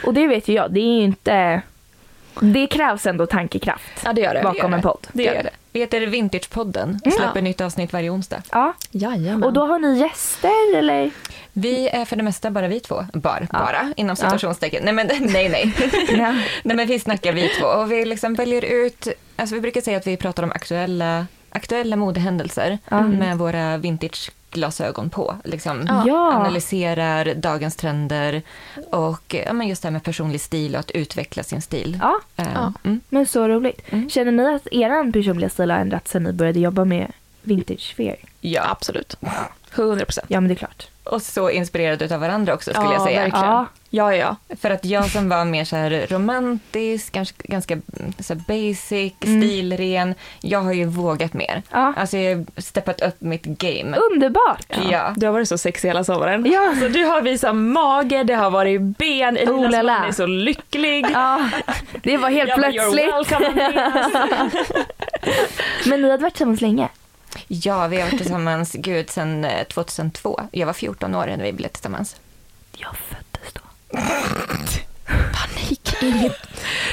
[0.06, 1.62] Och det vet ju jag, det är ju inte...
[2.40, 4.42] Det krävs ändå tankekraft ja, det gör det.
[4.42, 4.82] bakom gör en det.
[4.82, 5.06] podd.
[5.12, 5.50] Det gör det.
[5.72, 7.18] Vi heter Vintagepodden, Mm.
[7.18, 8.42] släpper nytt avsnitt varje onsdag.
[8.50, 8.72] Ja.
[8.90, 9.42] Jajamän.
[9.44, 11.10] Och då har ni gäster eller?
[11.52, 13.06] Vi är för det mesta bara vi två.
[13.12, 13.46] Bara, Ja.
[13.58, 14.84] bara inom citationstecken.
[14.84, 15.74] Nej, men nej, nej.
[16.08, 16.32] Ja.
[16.62, 19.96] nej, men vi snackar vi två och vi liksom väljer ut, alltså vi brukar säga
[19.96, 23.00] att vi pratar om aktuella, aktuella modehändelser Ja.
[23.02, 25.34] med våra vintageglasögon på.
[25.44, 26.04] Liksom Ja.
[26.06, 26.32] Ja.
[26.34, 28.42] analyserar dagens trender
[28.90, 31.98] och ja, men just det här med personlig stil och att utveckla sin stil.
[32.02, 32.72] ja, Eh, Ja.
[32.84, 33.00] Mm.
[33.08, 33.80] men så roligt.
[33.92, 34.10] Mm.
[34.10, 38.16] Känner ni att er personliga stil har ändrats sen ni började jobba med vintage fair?
[38.40, 39.16] Ja, absolut.
[39.74, 40.26] 100 procent.
[40.30, 40.88] Ja, men det är klart.
[41.08, 43.20] Och så inspirerade av varandra också skulle Ja, jag säga.
[43.20, 43.46] verkligen.
[43.46, 43.66] Ja.
[43.90, 44.36] Ja, ja.
[44.60, 49.12] För att jag som var mer så här romantisk, ganska, ganska mm, så här basic,
[49.24, 49.40] Mm.
[49.42, 51.62] stilren, jag har ju vågat mer.
[51.70, 51.92] Ja.
[51.96, 53.96] Alltså jag har steppat upp mitt game.
[53.96, 54.66] Underbart!
[54.90, 55.12] Ja.
[55.16, 56.46] Du har varit så sexig hela sommaren.
[56.52, 56.74] Ja.
[56.80, 59.82] Så du har visat mage, det har varit ben, Oh, la.
[59.82, 61.06] man är så lycklig.
[61.12, 61.48] Ja,
[62.02, 63.40] det var helt Jag bara, "You're plötsligt.
[63.40, 64.12] welcome, Andreas."
[65.86, 66.88] Men ni hade varit tillsammans länge?
[67.48, 70.40] Ja, vi har varit tillsammans, gud, sedan eh, 2002.
[70.52, 72.16] Jag var 14 år när vi blev tillsammans.
[72.72, 73.60] Jag föddes då.
[75.32, 76.36] Panik, inget.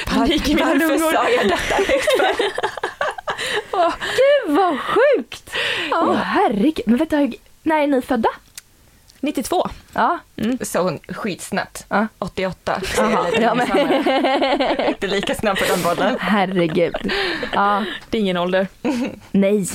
[0.06, 1.12] Panik i mina Varför lungor.
[1.12, 2.50] sa jag detta högt för?
[4.16, 5.50] Gud vad sjukt!
[5.92, 6.82] Åh herregud.
[6.86, 8.28] Men vänta, hur- när är ni födda?
[9.20, 9.68] 92.
[9.92, 10.18] Ja.
[10.60, 11.84] Så hon skitsnabbt.
[11.88, 12.06] Ja.
[12.18, 12.80] 88.
[12.84, 14.86] Så Jaha, jag är lite ja, men-.
[14.88, 16.16] Inte lika snabb på den bollen.
[16.20, 17.12] Herregud.
[17.52, 17.84] Ja.
[18.10, 18.68] Det är ingen ålder.
[19.30, 19.66] Nej.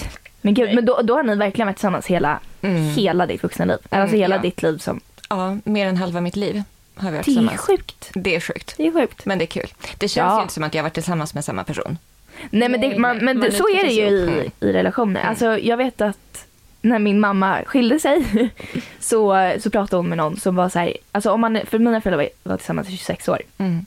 [0.41, 2.83] Men gud, men då, då har ni verkligen varit tillsammans hela, Mm.
[2.83, 3.77] hela ditt vuxna liv.
[3.89, 4.41] Alltså hela ja.
[4.41, 4.99] ditt liv som...
[5.29, 6.63] Ja, mer än halva mitt liv
[6.95, 7.61] har vi varit Det är tillsammans.
[7.61, 8.09] sjukt.
[8.13, 8.73] Det är sjukt.
[8.77, 9.25] Det är sjukt.
[9.25, 9.67] Men det är kul.
[9.97, 10.35] Det känns Ja.
[10.37, 11.97] ju inte som att jag har varit tillsammans med samma person.
[12.49, 15.21] Nej men, det, man, men man det, så är det ju i, i relationer.
[15.21, 16.45] Alltså jag vet att
[16.81, 18.49] när min mamma skilde sig
[18.99, 22.01] så, så pratade hon med någon som var så här, alltså om man, för mina
[22.01, 23.41] föräldrar var, var tillsammans i 26 år.
[23.57, 23.85] Mm.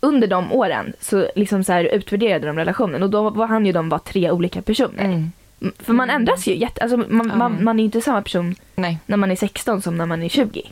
[0.00, 3.72] Under de åren så liksom så här utvärderade de relationen och då var han ju
[3.72, 5.04] de var tre olika personer.
[5.04, 5.32] Mm.
[5.78, 7.64] För man ändras ju jätte, alltså man, man, Mm.
[7.64, 8.98] man är ju inte samma person Nej.
[9.06, 10.62] när man är 16 som när man är 20.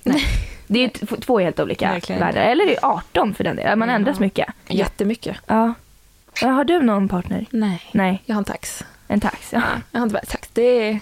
[0.67, 2.41] Det är ju t- två helt olika Verkligen världar.
[2.41, 3.79] Eller det är 18 för den delen.
[3.79, 4.49] Man ändras mycket.
[4.69, 5.37] Jättemycket.
[5.47, 5.75] Ja.
[6.43, 6.49] ja.
[6.49, 7.47] Har du någon partner?
[7.51, 7.83] Nej.
[7.93, 8.85] Nej, Jag har en tax.
[9.09, 9.53] en tax.
[9.53, 10.49] Ja, Jag har inte bara tax.
[10.53, 10.93] Det är...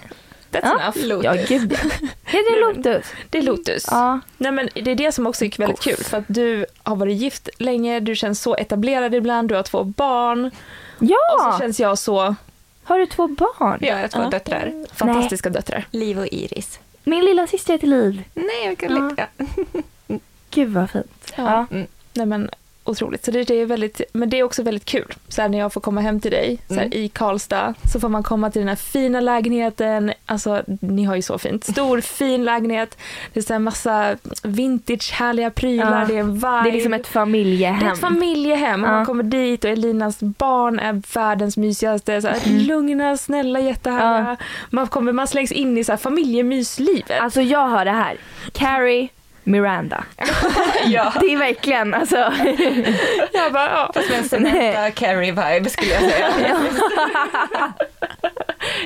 [0.51, 0.79] That's Ja.
[0.81, 0.97] enough.
[1.07, 1.25] Lotus.
[1.25, 1.89] ja gud ja.
[2.25, 3.05] Heter det Lotus?
[3.29, 3.85] Det är Lotus.
[3.91, 4.19] Ja.
[4.37, 5.95] Nej, men det är det som också är väldigt kul.
[5.97, 9.83] För att du har varit gift länge, du känns så etablerad ibland, du har två
[9.83, 10.45] barn.
[10.45, 10.51] Och
[10.99, 11.05] så
[11.39, 11.57] Ja!
[11.59, 12.35] känns jag så...
[12.83, 13.77] Har du två barn?
[13.81, 14.29] Ja, jag har två Ja.
[14.29, 14.73] döttrar.
[14.93, 15.85] Fantastiska döttrar.
[15.91, 16.79] Liv och Iris.
[17.03, 18.23] Min lilla syster heter Liv.
[18.33, 19.21] Nej, vad gulligt.
[20.07, 20.17] Ja.
[20.49, 21.33] Gud vad fint.
[21.37, 21.65] Ja.
[21.71, 21.77] Ja.
[22.13, 22.49] Nej men
[22.83, 23.25] otroligt.
[23.25, 25.13] Så det, det är väldigt, men det är också väldigt kul.
[25.27, 26.93] Så här, när jag får komma hem till dig så här, Mm.
[26.97, 30.13] i Karlstad så får man komma till den här fina lägenheten.
[30.25, 31.63] Alltså ni har ju så fint.
[31.65, 32.97] Stor fin lägenhet.
[33.33, 35.99] Det är så här massa vintage härliga prylar.
[36.01, 36.07] Ja.
[36.07, 36.61] Det är en vibe.
[36.63, 37.79] Det är liksom ett familjehem.
[37.79, 38.91] Det är ett familjehem Ja.
[38.91, 42.21] man kommer dit och Elinas barn är världens mysigaste.
[42.21, 44.17] Så här, lugna, snälla, jättehärliga.
[44.17, 44.25] Mm.
[44.39, 44.45] Ja.
[44.69, 47.19] Man, kommer, man slängs in i så här familjemyslivet.
[47.21, 48.17] Alltså jag hör det här.
[48.51, 49.07] Carrie,
[49.43, 50.03] Miranda.
[50.85, 51.13] ja.
[51.19, 52.15] Det är verkligen alltså.
[53.33, 53.91] jag bara, ja.
[53.93, 56.29] Fast med en Samantha Carey-vibe skulle jag säga.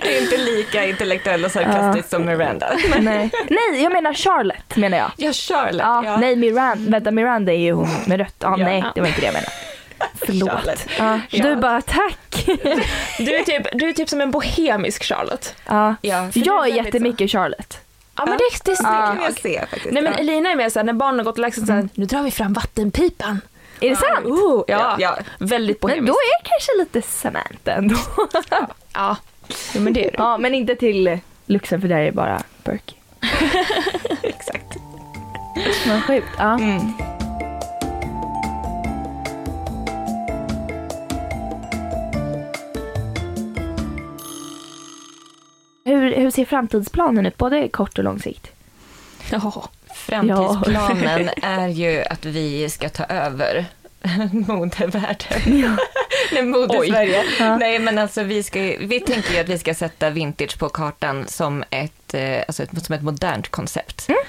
[0.01, 2.69] Det är inte lika intellektuell och sarkastisk som Miranda.
[2.99, 3.29] nej.
[3.49, 5.11] nej, jag menar Charlotte menar jag.
[5.17, 5.81] Ja, Charlotte.
[5.81, 6.17] Ja, ja.
[6.17, 8.35] Nej, Miranda, vänta, Miranda är ju hon med rött.
[8.39, 8.65] Ja, Ja.
[8.65, 9.51] nej, det var inte det jag menade.
[10.25, 10.49] Förlåt.
[10.49, 10.87] Charlotte.
[10.97, 11.19] Ja.
[11.29, 11.43] Ja.
[11.43, 12.45] Du bara tack.
[13.17, 15.55] Du är, typ, du är typ som en bohemisk Charlotte.
[15.67, 15.95] Ja.
[16.01, 17.79] Ja, Jag är jättemycket Charlotte.
[18.17, 19.13] Ja, men det, det det Ja.
[19.15, 19.91] kan jag se faktiskt.
[19.93, 20.13] Nej men.
[20.13, 22.31] Elina är mer såhär, när barnen har gått och lagt sig såhär, nu drar vi
[22.31, 23.41] fram vattenpipan.
[23.81, 24.25] Är det sant?
[24.25, 24.95] Oh, ja.
[24.99, 26.07] Ja, väldigt Men bohemiskt.
[26.07, 27.95] då är jag kanske lite Samantha ändå.
[28.93, 29.17] Ja.
[29.73, 30.17] ja, men det är du.
[30.17, 32.93] ja, men inte till Luxen för där är det bara Burke.
[34.21, 34.77] Exakt.
[35.87, 36.27] Vad sjukt.
[36.37, 36.53] Ja.
[36.53, 36.81] Mm.
[45.87, 48.51] Hur, hur ser framtidsplanen ut, både kort och lång sikt?
[49.31, 49.69] Ja.
[49.93, 53.65] Framtidsplanen är ju att vi ska ta över
[54.31, 55.41] modevärlden.
[56.31, 57.23] Nej, modesverige.
[57.39, 57.57] Ja.
[57.57, 61.25] Nej, men alltså vi, ska, vi tänker ju att vi ska sätta vintage på kartan
[61.27, 64.09] som ett, eh, alltså ett, som ett modernt koncept.
[64.09, 64.19] Mm.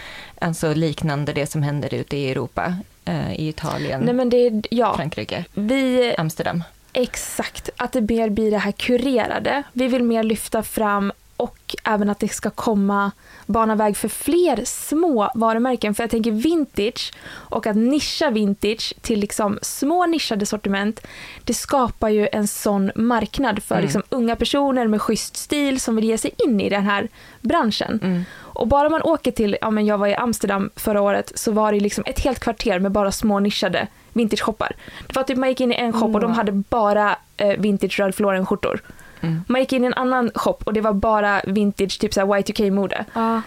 [0.41, 4.97] Alltså liknande det som händer ute i Europa, eh, i Italien, Nej men det ja.
[4.97, 6.65] Frankrike, Vi, Amsterdam.
[6.93, 9.63] exakt, att det mer blir det här kurerade.
[9.73, 13.11] Vi vill mer lyfta fram och även att det ska komma
[13.47, 15.95] bana väg för fler små varumärken.
[15.95, 21.01] För jag tänker vintage och att nischa vintage till liksom små nischade sortiment,
[21.45, 23.85] det skapar ju en sån marknad för Mm.
[23.85, 27.09] liksom unga personer med schysst stil som vill ge sig in i den här
[27.41, 28.01] branschen.
[28.03, 28.25] Mm.
[28.37, 31.73] Och bara man åker till, ja men jag var i Amsterdam förra året, så var
[31.73, 34.73] det liksom ett helt kvarter med bara små nischade vintage-shoppar.
[35.07, 36.37] Det var typ man gick in i en shop och de Åh.
[36.37, 38.81] hade bara eh, vintage Ralph Lauren-skjortor.
[39.21, 39.41] Mm.
[39.49, 42.27] Man gick in i en annan shop och det var bara vintage, typ så här
[42.27, 43.05] Y2K-mode.
[43.15, 43.43] Ja.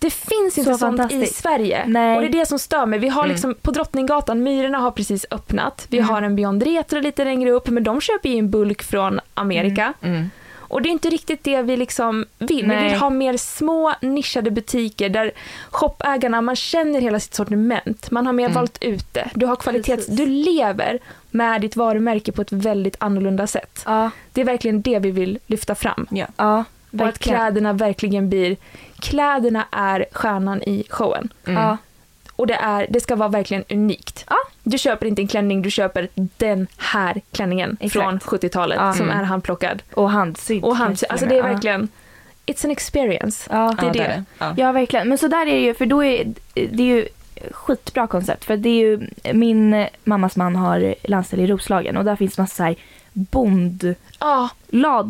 [0.00, 1.26] Det finns Så inte sånt i.
[1.26, 1.84] Sverige.
[1.86, 2.16] Nej.
[2.16, 2.98] Och det är det som stör mig.
[2.98, 3.32] Vi har Mm.
[3.32, 5.86] liksom på Drottninggatan, Myrorna har precis öppnat.
[5.90, 6.10] Vi Mm.
[6.10, 9.92] har en Beyond Retro lite längre upp, men de köper ju in bulk från Amerika.
[10.02, 10.30] Mm.
[10.68, 12.48] Och det är inte riktigt det vi liksom vill.
[12.62, 12.88] Vi Nej.
[12.90, 15.30] vill ha mer små nischade butiker där
[15.70, 18.10] shopägarna, man känner hela sitt sortiment.
[18.10, 18.54] Man har mer Mm.
[18.54, 19.30] valt ut det.
[19.34, 20.06] Du har kvalitets...
[20.06, 20.16] Precis.
[20.16, 20.98] Du lever
[21.30, 23.82] med ditt varumärke på ett väldigt annorlunda sätt.
[23.86, 24.10] Ja.
[24.32, 26.06] Det är verkligen det vi vill lyfta fram.
[26.10, 26.26] Ja.
[26.36, 26.64] Ja.
[26.92, 28.56] Och att kläderna verkligen blir...
[28.98, 31.28] Kläderna är stjärnan i showen.
[31.46, 31.62] Mm.
[31.62, 31.76] Ja.
[32.38, 34.24] Och det, är, det ska vara verkligen unikt.
[34.28, 34.36] Ja.
[34.62, 37.92] Du köper inte en klänning, du köper den här klänningen Exakt.
[37.92, 38.92] från 70-talet Ja.
[38.92, 39.18] som Mm.
[39.20, 39.82] är handplockad.
[39.94, 40.64] Och handsydd.
[40.64, 41.88] Och hand, kanske alltså det är verkligen,
[42.46, 43.48] it's an experience.
[43.52, 43.74] Ja.
[43.80, 44.00] det är ja, det.
[44.00, 44.54] är Ja.
[44.56, 45.08] Ja, verkligen.
[45.08, 46.24] Men så där är det ju, för då är
[46.54, 47.08] det är ju
[47.50, 48.44] skitbra koncept.
[48.44, 52.54] För det är ju, min mammas man har landställe i Roslagen och där finns massa
[52.56, 52.76] så här
[53.12, 53.96] bondlader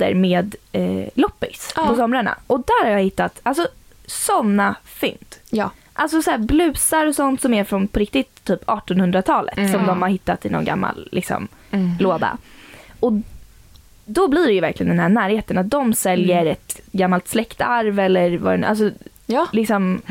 [0.09, 1.87] Ja, med eh, loppis Ja.
[1.87, 2.38] på somrarna.
[2.47, 3.69] Och där har jag hittat, alltså
[4.07, 5.37] såna fynd.
[5.51, 5.71] ja.
[6.00, 9.72] Alltså så här blusar och sånt som är från på riktigt typ 1800-talet Mm.
[9.72, 11.90] som de har hittat i någon gammal liksom, Mm.
[12.00, 12.37] låda.
[13.00, 13.12] Och
[14.04, 16.52] då blir det ju verkligen den här närheten att de säljer Mm.
[16.52, 18.90] ett gammalt släktarv eller vad det alltså
[19.26, 19.46] Ja.
[19.52, 20.02] liksom,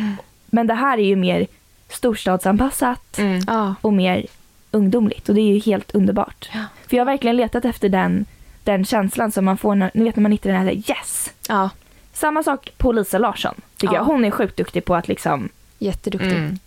[0.45, 1.47] men det här är ju mer
[1.89, 3.75] storstadsanpassat Mm.
[3.81, 4.25] och mer
[4.71, 6.49] ungdomligt och det är ju helt underbart.
[6.53, 6.59] Ja.
[6.87, 8.25] För jag har verkligen letat efter den,
[8.63, 11.33] den känslan som man får när, ni vet när man hittar den här yes!
[11.49, 11.69] ja.
[12.13, 13.99] Samma sak på Lisa Larsson tycker Ja.
[13.99, 14.05] jag.
[14.05, 16.31] Hon är sjukt duktig på att liksom Jätteduktig.
[16.31, 16.59] Mm.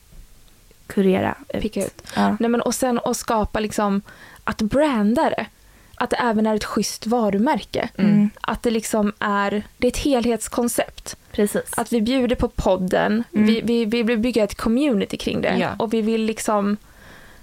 [0.87, 1.63] kurera ut.
[1.63, 2.03] Picka ut.
[2.17, 2.37] Ja.
[2.41, 4.03] Nej, men, och sen att skapa liksom,
[4.45, 5.47] att branda det.
[5.95, 7.89] Att det även är ett schysst varumärke.
[7.99, 8.31] Mm.
[8.41, 11.17] Att det liksom är, det är ett helhetskoncept.
[11.33, 11.63] Precis.
[11.77, 13.47] Att vi bjuder på podden, Mm.
[13.47, 15.57] vi, vi, vi vill bygga ett community kring det.
[15.59, 15.69] Ja.
[15.79, 16.77] Och vi vill liksom,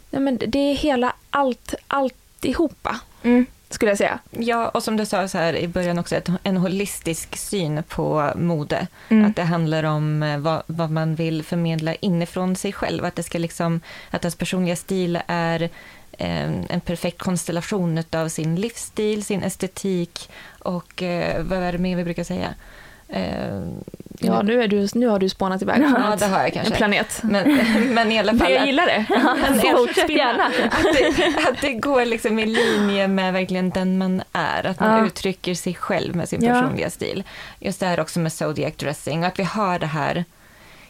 [0.09, 3.45] nej men det är hela allt, alltihopa Mm.
[3.69, 4.19] Skulle jag säga.
[4.31, 8.87] Ja, och som du sa så här i början också, en holistisk syn på mode.
[9.09, 9.25] Mm.
[9.25, 13.05] Att det handlar om eh, vad, vad man vill förmedla inifrån sig själv.
[13.05, 15.61] Att, det ska liksom, att ens personliga stil är
[16.11, 21.95] eh, en perfekt konstellation av sin livsstil, sin estetik och eh, vad är det mer
[21.95, 22.55] vi brukar säga?
[23.09, 23.61] Eh,
[24.19, 26.45] Ja, nu, är du, nu har du spånat iväg från ja, ett- det har jag
[26.47, 26.75] en kanske.
[26.75, 27.19] planet.
[27.23, 27.59] Men,
[27.93, 29.05] men i alla fall Men jag gillar det.
[29.41, 30.43] Men Fortsätt gärna.
[30.45, 34.65] att, det, att det går liksom i linje med verkligen den man är.
[34.65, 35.05] Att man Ja.
[35.05, 36.53] uttrycker sig själv med sin Ja.
[36.53, 37.23] personliga stil.
[37.59, 40.25] Just det här också med Zodiac dressing och att vi har det här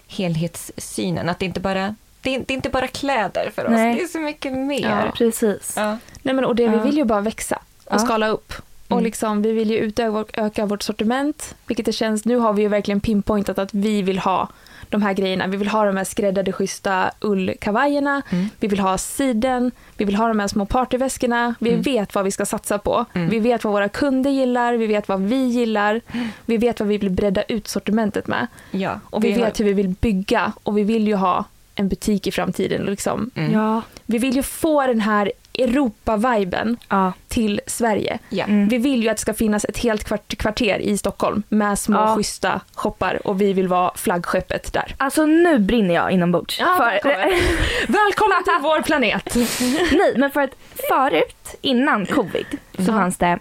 [0.08, 1.30] helhetssynen.
[1.30, 3.96] Att det inte bara det är, det är inte bara kläder för oss, Nej.
[3.96, 5.02] det är så mycket mer.
[5.06, 5.12] Ja.
[5.18, 5.74] Precis.
[5.78, 5.98] Ja.
[6.22, 6.84] Nej, men, och det, vi Ja.
[6.84, 8.00] vill ju bara växa och Ja.
[8.00, 8.54] skala upp.
[8.88, 9.04] Och Mm.
[9.04, 12.68] liksom, vi vill ju utöka öka vårt sortiment, vilket det känns, nu har vi ju
[12.68, 14.48] verkligen pinpointat att vi vill ha
[14.90, 15.48] de här grejerna.
[15.48, 18.50] Vi vill ha de här skräddade schyssta ullkavajerna, Mm.
[18.60, 21.56] vi vill ha siden, vi vill ha de här små partyväskorna.
[21.60, 21.82] Vi Mm.
[21.82, 23.06] vet vad vi ska satsa på.
[23.14, 23.30] Mm.
[23.30, 26.02] Vi vet vad våra kunder gillar, vi vet vad vi gillar.
[26.46, 28.48] Vi vet vad vi vill bredda ut sortimentet med.
[28.72, 29.00] Ja.
[29.10, 31.44] Och vi, har- vet hur vi vill bygga och vi vill ju ha
[31.76, 32.86] en butik i framtiden.
[32.86, 33.32] Liksom.
[33.36, 33.52] Mm.
[33.54, 33.82] Ja.
[34.06, 37.14] Vi vill ju få den här Europa-viben Ja.
[37.28, 38.20] till Sverige.
[38.30, 38.46] Ja.
[38.46, 38.68] Mm.
[38.70, 41.98] Vi vill ju att det ska finnas ett helt kvart, kvarter i Stockholm med små
[41.98, 42.16] Ja.
[42.16, 44.96] schyssta shoppar och vi vill vara flaggskeppet där.
[44.98, 46.60] Alltså nu brinner jag inombords.
[46.60, 47.28] Ja, för, välkommen.
[47.88, 49.36] Välkommen till vår planet!
[49.98, 50.56] nej, men för att
[50.90, 52.96] förut, innan covid, så Mm.
[52.96, 53.40] fanns det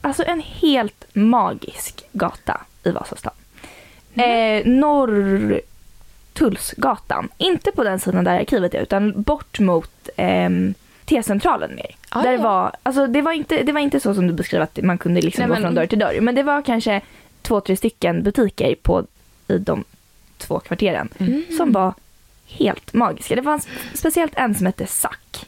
[0.00, 3.32] alltså en helt magisk gata i Vasastan.
[4.14, 4.60] Mm.
[4.60, 7.28] Eh, Norrtullsgatan.
[7.38, 11.96] Inte på den sidan där arkivet är, utan bort mot ehm, T-centralen mer.
[12.08, 12.36] Ah, där ja.
[12.38, 14.98] det, var, alltså, det, var inte, det var inte så som du beskrev att man
[14.98, 16.20] kunde liksom Nej, gå men- från dörr till dörr.
[16.20, 17.00] Men det var kanske
[17.42, 19.04] två, tre stycken butiker på,
[19.48, 19.84] i de
[20.38, 21.44] två kvarteren Mm.
[21.56, 21.94] som var
[22.46, 23.36] helt magiska.
[23.36, 25.46] Det fanns speciellt en som hette Sack.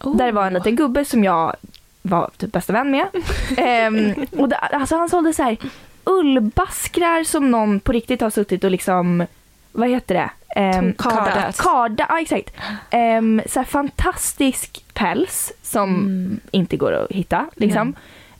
[0.00, 0.16] Oh.
[0.16, 1.56] Där det var en liten gubbe som jag
[2.02, 3.06] var typ bästa vän med.
[3.56, 5.56] Ehm, och det, alltså han sålde så här
[6.04, 9.26] ullbaskrar som någon på riktigt har suttit och liksom,
[9.72, 10.30] vad heter det?
[10.56, 11.56] Um, Kardat.
[11.58, 12.50] Karda, ja exakt.
[12.92, 16.40] Um, så fantastisk päls som Mm.
[16.50, 17.46] inte går att hitta.
[17.56, 17.94] Liksom.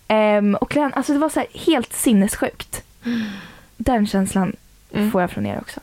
[0.09, 2.83] Ehm, och klän, alltså det var så helt sinnessjukt.
[3.77, 4.57] Den känslan
[4.95, 5.11] Mm.
[5.11, 5.81] får jag från er också.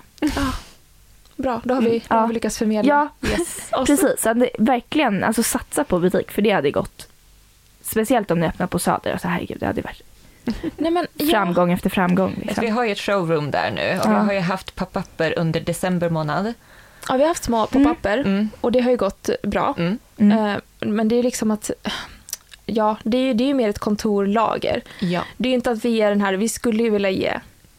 [1.36, 3.10] Bra, då har vi, då har vi lyckats förmedla.
[3.22, 3.72] Ja, Yes.
[3.86, 4.22] Precis.
[4.22, 7.08] Så det, verkligen alltså, satsa på butik för det hade gått.
[7.82, 9.12] Speciellt om ni öppnar på Söder.
[9.12, 10.04] Alltså, herregud, det hade varit
[10.78, 11.26] Nej, men, ja.
[11.26, 12.34] framgång efter framgång.
[12.38, 12.72] Vi Liksom.
[12.72, 14.20] har ju ett showroom där nu och Ja.
[14.20, 16.54] vi har ju haft pop-upper under december månad.
[17.10, 18.50] Ja, vi har haft små pop-upper Mm.
[18.62, 19.76] och det har ju gått bra.
[19.78, 19.98] Mm.
[20.18, 20.38] Mm.
[20.48, 21.72] Eh, Men det är liksom att,
[22.66, 24.82] ja, det är ju det är ju mer ett kontorlager.
[25.00, 25.22] Ja.
[25.38, 27.34] Det är ju inte att vi är den här, vi skulle ju vilja ge,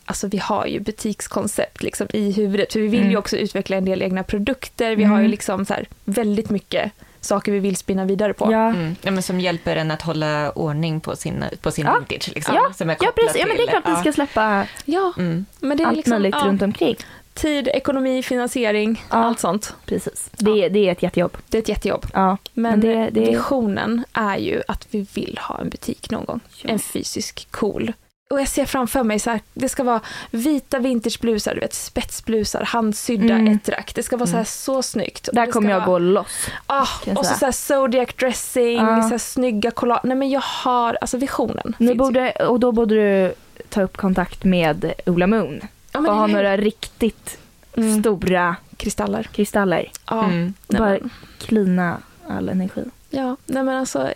[0.05, 3.19] alltså vi har ju butikskoncept liksom i huvudet, för vi vill ju Mm.
[3.19, 5.31] också utveckla en del egna produkter, vi har ju Mm.
[5.31, 8.53] liksom så här väldigt mycket saker vi vill spinna vidare på.
[8.53, 8.69] Ja.
[8.69, 8.97] Mm.
[9.03, 11.93] Ja, men som hjälper en att hålla ordning på sin, på sin Ja.
[11.99, 12.35] vintage.
[12.35, 13.41] Liksom, Ja, som är ja, precis.
[13.41, 15.47] Ja, men det är till- klart vi ska släppa Ja, Mm.
[15.61, 16.97] men det är allt liksom, möjligt ja, runt omkring.
[17.35, 19.17] tid, ekonomi, finansiering, Ja.
[19.17, 19.75] allt sånt.
[19.87, 20.31] Precis.
[20.33, 21.37] Det, är- det är ett jättejobb.
[21.49, 22.07] Det är ett jättejobb.
[22.13, 22.37] Ja.
[22.55, 26.41] Men, Men det- det- visionen är ju att vi vill ha en butik någon gång.
[26.63, 26.71] Ja.
[26.71, 27.93] En fysisk cool.
[28.31, 30.01] Och jag ser framför mig så här, det ska vara
[30.31, 33.53] vita vintageblusar, du vet spetsblusar, handsydda Mm.
[33.55, 33.93] ettrack.
[33.95, 35.29] Det ska vara så här så snyggt.
[35.33, 36.47] Där kommer jag vara, gå loss.
[36.67, 37.35] Ah, och så, säga.
[37.39, 39.03] så här zodiac dressing, Ja.
[39.03, 40.01] så här snygga collage.
[40.05, 41.95] Nej men jag har, alltså visionen Nu ju.
[41.99, 43.35] borde, och då borde du
[43.69, 45.61] ta upp kontakt med Ola Moon
[45.93, 47.39] ja, och men ha det är- några riktigt
[47.77, 48.01] Mm.
[48.01, 49.23] stora kristaller.
[49.23, 49.91] kristaller.
[50.11, 50.25] Ja.
[50.25, 50.55] Mm.
[50.69, 50.99] Bara
[51.39, 52.85] klina all energi.
[53.11, 54.13] ja, nej men alltså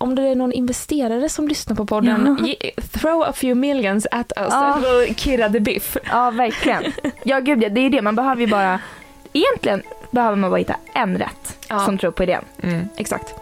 [0.00, 2.46] om det är någon investerare som lyssnar på podden, Ja.
[2.46, 4.78] ge- throw a few millions at us, Ja.
[4.82, 5.96] will kirra the biff.
[6.10, 6.82] Ja, verkligen.
[7.22, 8.02] Ja, gud ja, det är det.
[8.02, 8.80] Man behöver ju bara...
[9.32, 11.78] Egentligen behöver man bara hitta en rätt Ja.
[11.78, 12.44] som tror på idén.
[12.62, 12.88] Mm.
[12.96, 13.34] Exakt.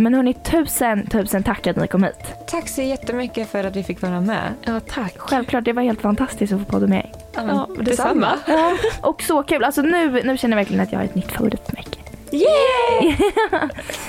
[0.00, 2.46] Men hörni, tusen, tusen tack att ni kom hit.
[2.46, 4.54] Tack så jättemycket för att vi fick vara med.
[4.64, 5.14] Ja, tack.
[5.18, 7.12] Självklart, det var helt fantastiskt att få podda med er.
[7.34, 8.28] Ja, detsamma.
[8.46, 9.64] Ja, och så kul.
[9.64, 11.98] Alltså nu, nu känner jag verkligen att jag har ett nytt favoritmärke.
[12.32, 13.16] Yay!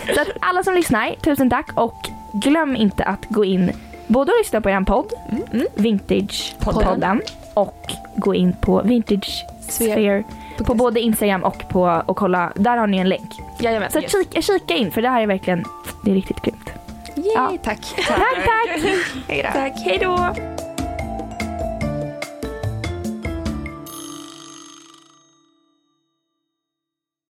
[0.16, 1.72] Så att alla som lyssnar, tusen tack.
[1.76, 3.72] Och glöm inte att gå in
[4.08, 5.14] både och lyssna på er podd,
[5.52, 5.68] Mm.
[5.76, 7.22] Vintage-podden,
[7.54, 10.24] och gå in på Vintage Sphere
[10.66, 12.52] på både Instagram och på och kolla.
[12.56, 13.30] Där har ni en länk.
[13.60, 13.92] Jajamän.
[13.92, 15.64] Så kika, kika in för det här är verkligen,
[16.04, 16.70] det är riktigt grymt.
[17.16, 17.52] Yay, Ja.
[17.64, 17.80] tack.
[18.08, 18.80] Tack, tack!
[19.28, 19.50] Hej då.
[19.60, 20.36] Tack, hej då.